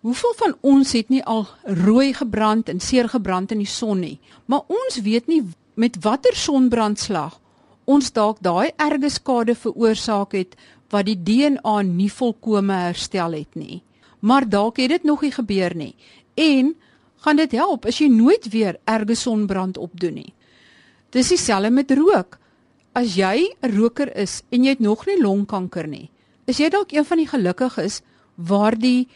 Hoeveel 0.06 0.34
van 0.38 0.54
ons 0.62 0.91
het 0.94 1.10
nie 1.10 1.24
al 1.26 1.48
rooi 1.63 2.13
gebrand 2.13 2.70
en 2.70 2.80
seer 2.80 3.10
gebrand 3.10 3.52
in 3.56 3.63
die 3.63 3.70
son 3.70 4.04
nie, 4.06 4.20
maar 4.46 4.62
ons 4.70 5.00
weet 5.02 5.26
nie 5.32 5.41
met 5.74 5.98
watter 6.04 6.36
sonbrandslag 6.38 7.39
ons 7.86 8.12
dalk 8.13 8.41
daai 8.44 8.74
erge 8.82 9.10
skade 9.13 9.56
veroorsaak 9.58 10.34
het 10.38 10.56
wat 10.94 11.08
die 11.08 11.18
DNA 11.18 11.76
nie 11.88 12.10
volkome 12.12 12.78
herstel 12.88 13.38
het 13.38 13.58
nie. 13.58 13.82
Maar 14.26 14.48
dalk 14.50 14.82
het 14.82 14.89
dit 14.89 15.04
nog 15.06 15.22
nie 15.22 15.34
gebeur 15.34 15.76
nie. 15.78 15.94
En 16.36 16.74
gaan 17.26 17.38
dit 17.38 17.52
help 17.58 17.86
as 17.86 18.00
jy 18.02 18.10
nooit 18.10 18.50
weer 18.54 18.80
erge 18.89 19.18
sonbrand 19.18 19.78
opdoen 19.78 20.20
nie. 20.22 20.34
Dis 21.13 21.30
dieselfde 21.34 21.72
met 21.72 21.91
rook. 21.91 22.39
As 22.94 23.15
jy 23.15 23.54
'n 23.62 23.76
roker 23.78 24.15
is 24.15 24.41
en 24.52 24.63
jy 24.63 24.70
het 24.70 24.80
nog 24.80 25.06
nie 25.06 25.22
longkanker 25.22 25.88
nie, 25.88 26.10
is 26.46 26.58
jy 26.58 26.70
dalk 26.70 26.91
een 26.91 27.06
van 27.06 27.18
die 27.18 27.28
gelukkiges 27.28 28.02
waar 28.36 28.78
die 28.78 29.08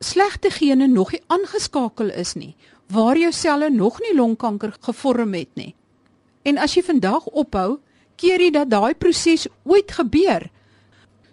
slegte 0.00 0.50
gene 0.50 0.86
nog 0.86 1.12
nie 1.12 1.22
aangeskakel 1.26 2.10
is 2.10 2.34
nie, 2.34 2.54
waar 2.92 3.18
jou 3.18 3.32
selle 3.32 3.70
nog 3.70 4.00
nie 4.00 4.14
longkanker 4.16 4.76
gevorm 4.80 5.34
het 5.34 5.50
nie. 5.54 5.74
En 6.42 6.58
as 6.58 6.76
jy 6.76 6.82
vandag 6.86 7.26
ophou, 7.26 7.78
keer 8.16 8.42
jy 8.42 8.50
dat 8.54 8.70
daai 8.70 8.94
proses 8.94 9.46
ooit 9.64 9.92
gebeur. 9.92 10.48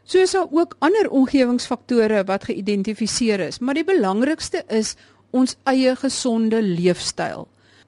Soos 0.06 0.36
daar 0.36 0.51
ook 0.51 0.75
ander 0.86 1.10
omgewingsfaktore 1.10 2.23
wat 2.30 2.45
geïdentifiseer 2.49 3.41
is, 3.47 3.60
maar 3.60 3.78
die 3.78 3.88
belangrikste 3.88 4.62
is 4.69 4.95
ons 5.32 5.58
eie 5.65 5.95
gesonde 5.97 6.62
leefstyl. 6.62 7.47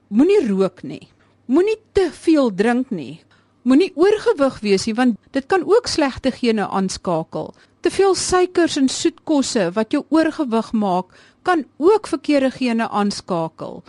Moenie 0.09 0.41
rook 0.47 0.83
nie. 0.83 1.07
Moenie 1.47 1.77
te 1.95 2.09
veel 2.11 2.49
drink 2.55 2.89
nie. 2.91 3.21
Moenie 3.67 3.91
oorgewig 3.95 4.59
wees 4.63 4.87
nie 4.87 4.95
want 4.95 5.17
dit 5.35 5.45
kan 5.51 5.65
ook 5.67 5.87
slegte 5.91 6.31
gene 6.31 6.67
aanskakel. 6.67 7.53
Te 7.81 7.91
veel 7.93 8.15
suikers 8.15 8.75
en 8.75 8.89
soetkosse 8.89 9.71
wat 9.73 9.91
jou 9.91 10.03
oorgewig 10.09 10.71
maak, 10.71 11.13
kan 11.41 11.65
ook 11.77 12.07
verkeerde 12.07 12.51
gene 12.51 12.89
aanskakel. 12.89 13.83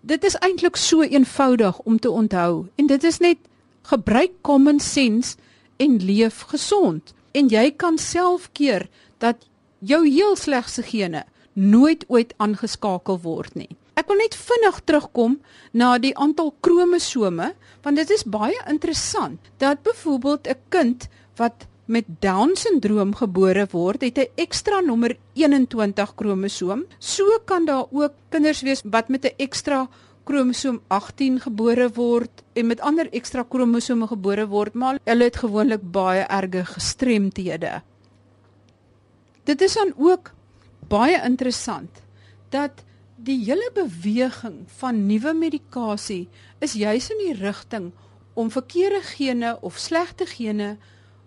Dit 0.00 0.24
is 0.24 0.38
eintlik 0.38 0.76
so 0.76 1.02
eenvoudig 1.02 1.78
om 1.78 1.98
te 1.98 2.10
onthou 2.10 2.66
en 2.74 2.86
dit 2.86 3.04
is 3.04 3.18
net 3.18 3.38
gebruik 3.82 4.32
common 4.40 4.80
sense 4.80 5.36
en 5.76 5.98
leef 5.98 6.40
gesond 6.52 7.12
en 7.32 7.50
jy 7.52 7.70
kan 7.76 7.98
self 7.98 8.48
keer 8.52 8.86
dat 9.18 9.48
jou 9.78 10.06
heel 10.06 10.36
slegste 10.36 10.82
gene 10.82 11.24
nooit 11.52 12.04
ooit 12.08 12.32
aangeskakel 12.36 13.20
word 13.20 13.54
nie. 13.54 13.70
Ek 13.96 14.08
wil 14.08 14.20
net 14.20 14.36
vinnig 14.36 14.80
terugkom 14.84 15.38
na 15.72 15.96
die 15.98 16.14
aantal 16.16 16.54
kromosome 16.60 17.52
want 17.84 18.00
dit 18.00 18.10
is 18.16 18.24
baie 18.24 18.58
interessant 18.68 19.52
dat 19.58 19.82
byvoorbeeld 19.82 20.48
'n 20.48 20.60
kind 20.68 21.08
wat 21.36 21.66
met 21.86 22.04
down 22.20 22.54
syndroom 22.54 23.14
gebore 23.14 23.66
word, 23.70 24.02
het 24.02 24.18
'n 24.18 24.30
ekstra 24.34 24.80
nommer 24.80 25.16
21 25.34 26.14
kromosoom. 26.14 26.84
So 26.98 27.24
kan 27.44 27.64
daar 27.64 27.86
ook 27.90 28.12
kinders 28.28 28.62
wees 28.62 28.82
wat 28.84 29.08
met 29.08 29.24
'n 29.24 29.34
ekstra 29.36 29.88
kromosoom 30.24 30.80
18 30.88 31.40
gebore 31.40 31.86
word 31.94 32.42
en 32.52 32.66
met 32.66 32.80
ander 32.80 33.06
ekstra 33.14 33.44
kromosome 33.48 34.08
gebore 34.10 34.46
word, 34.50 34.74
maar 34.74 34.98
hulle 35.04 35.24
het 35.24 35.36
gewoonlik 35.36 35.84
baie 35.92 36.24
erge 36.26 36.64
gestremthede. 36.64 37.82
Dit 39.44 39.62
is 39.62 39.74
dan 39.74 39.92
ook 39.96 40.32
baie 40.88 41.20
interessant 41.22 42.02
dat 42.50 42.82
die 43.16 43.38
hele 43.44 43.70
beweging 43.74 44.64
van 44.80 45.06
nuwe 45.06 45.32
medikasie 45.34 46.26
is 46.58 46.74
juis 46.74 47.10
in 47.10 47.22
die 47.22 47.38
rigting 47.38 47.92
om 48.34 48.50
verkeerde 48.50 49.00
gene 49.02 49.56
of 49.60 49.78
slegte 49.78 50.26
gene 50.26 50.76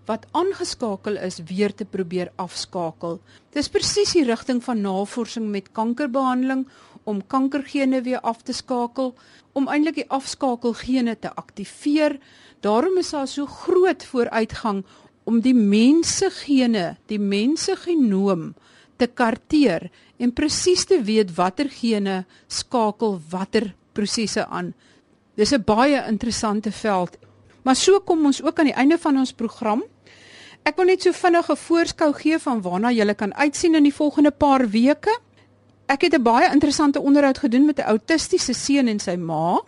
wat 0.09 0.25
aangeskakel 0.33 1.19
is 1.21 1.37
weer 1.45 1.73
te 1.73 1.85
probeer 1.85 2.31
afskakel. 2.41 3.19
Dis 3.53 3.69
presies 3.69 4.15
die 4.17 4.25
rigting 4.25 4.61
van 4.65 4.81
navorsing 4.81 5.51
met 5.53 5.69
kankerbehandeling 5.77 6.65
om 7.09 7.21
kankergene 7.29 8.01
weer 8.05 8.21
af 8.25 8.41
te 8.45 8.53
skakel, 8.53 9.13
om 9.53 9.69
eintlik 9.69 10.01
die 10.01 10.09
afskakelgene 10.09 11.15
te 11.21 11.29
aktiveer. 11.37 12.17
Daarom 12.65 12.97
is 13.01 13.13
daar 13.13 13.29
so 13.29 13.45
groot 13.45 14.03
vooruitgang 14.05 14.83
om 15.29 15.39
die 15.45 15.53
mense 15.53 16.29
gene, 16.41 16.97
die 17.05 17.21
mense 17.21 17.75
genoom 17.77 18.53
te 18.97 19.07
karteer 19.07 19.89
en 20.17 20.33
presies 20.35 20.87
te 20.89 20.99
weet 21.05 21.35
watter 21.37 21.69
gene 21.71 22.23
skakel 22.47 23.19
watter 23.29 23.73
prosesse 23.93 24.45
aan. 24.47 24.73
Dis 25.37 25.53
'n 25.53 25.63
baie 25.63 26.01
interessante 26.07 26.71
veld. 26.71 27.17
Maar 27.63 27.75
so 27.75 27.99
kom 27.99 28.25
ons 28.25 28.41
ook 28.43 28.59
aan 28.59 28.65
die 28.71 28.79
einde 28.79 28.97
van 28.97 29.17
ons 29.17 29.33
program. 29.33 29.83
Ek 30.69 30.77
wil 30.77 30.91
net 30.91 31.01
so 31.01 31.15
vinnig 31.17 31.47
'n 31.49 31.57
voorskou 31.57 32.11
gee 32.13 32.37
van 32.37 32.61
waarna 32.61 32.89
jy 32.93 33.13
kan 33.15 33.33
uitsien 33.33 33.75
in 33.75 33.83
die 33.83 33.93
volgende 33.93 34.31
paar 34.31 34.69
weke. 34.69 35.13
Ek 35.87 36.01
het 36.01 36.13
'n 36.13 36.21
baie 36.21 36.51
interessante 36.51 37.01
onderhoud 37.01 37.37
gedoen 37.37 37.65
met 37.65 37.79
'n 37.79 37.89
autistiese 37.89 38.53
seun 38.53 38.87
en 38.87 38.99
sy 38.99 39.15
ma. 39.15 39.61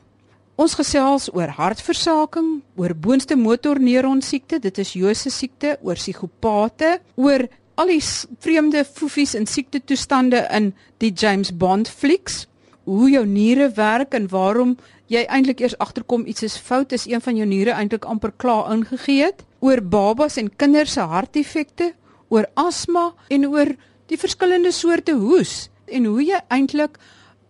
Ons 0.56 0.74
gesels 0.74 1.34
oor 1.34 1.48
hartversaking, 1.48 2.62
oor 2.76 2.96
boonste 2.96 3.36
motorneuron 3.36 4.22
siekte, 4.22 4.60
dit 4.60 4.78
is 4.78 4.94
Jose 4.94 5.30
siekte, 5.30 5.78
oor 5.82 5.96
psigopate, 5.96 7.00
oor 7.16 7.48
al 7.76 7.88
die 7.88 8.04
vreemde 8.40 8.86
foefies 8.86 9.34
en 9.34 9.48
siekte 9.48 9.82
toestande 9.84 10.48
in 10.52 10.74
die 10.98 11.12
James 11.12 11.58
Bond 11.58 11.90
flieks, 11.90 12.48
hoe 12.84 13.10
jou 13.10 13.26
niere 13.26 13.72
werk 13.72 14.14
en 14.14 14.28
waarom 14.28 14.78
jy 15.08 15.26
eintlik 15.26 15.60
eers 15.60 15.78
agterkom 15.78 16.26
iets 16.26 16.44
is 16.44 16.58
fout 16.58 16.92
is 16.92 17.08
een 17.08 17.22
van 17.22 17.36
jou 17.36 17.48
niere 17.48 17.72
eintlik 17.72 18.06
amper 18.06 18.32
klaar 18.38 18.72
ingegee 18.72 19.24
het, 19.24 19.44
oor 19.62 19.82
babas 19.82 20.38
en 20.42 20.50
kinders 20.50 20.98
se 20.98 21.06
hartdefekte, 21.06 21.94
oor 22.30 22.48
asma 22.56 23.12
en 23.30 23.48
oor 23.48 23.76
die 24.10 24.20
verskillende 24.20 24.72
soorte 24.76 25.14
hoes 25.16 25.70
en 25.88 26.08
hoe 26.10 26.24
jy 26.24 26.40
eintlik 26.50 26.98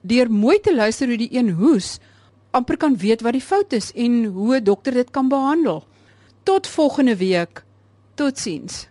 deur 0.01 0.29
mooi 0.29 0.57
te 0.59 0.73
luister 0.75 1.07
hoe 1.07 1.19
die 1.21 1.31
een 1.33 1.53
hoes 1.59 1.99
amper 2.51 2.77
kan 2.77 2.97
weet 2.97 3.23
wat 3.23 3.37
die 3.37 3.45
fout 3.45 3.73
is 3.73 3.91
en 3.95 4.25
hoe 4.35 4.55
'n 4.59 4.63
dokter 4.63 4.93
dit 4.93 5.11
kan 5.11 5.29
behandel. 5.29 5.85
Tot 6.43 6.67
volgende 6.67 7.15
week. 7.15 7.63
Totsiens. 8.15 8.90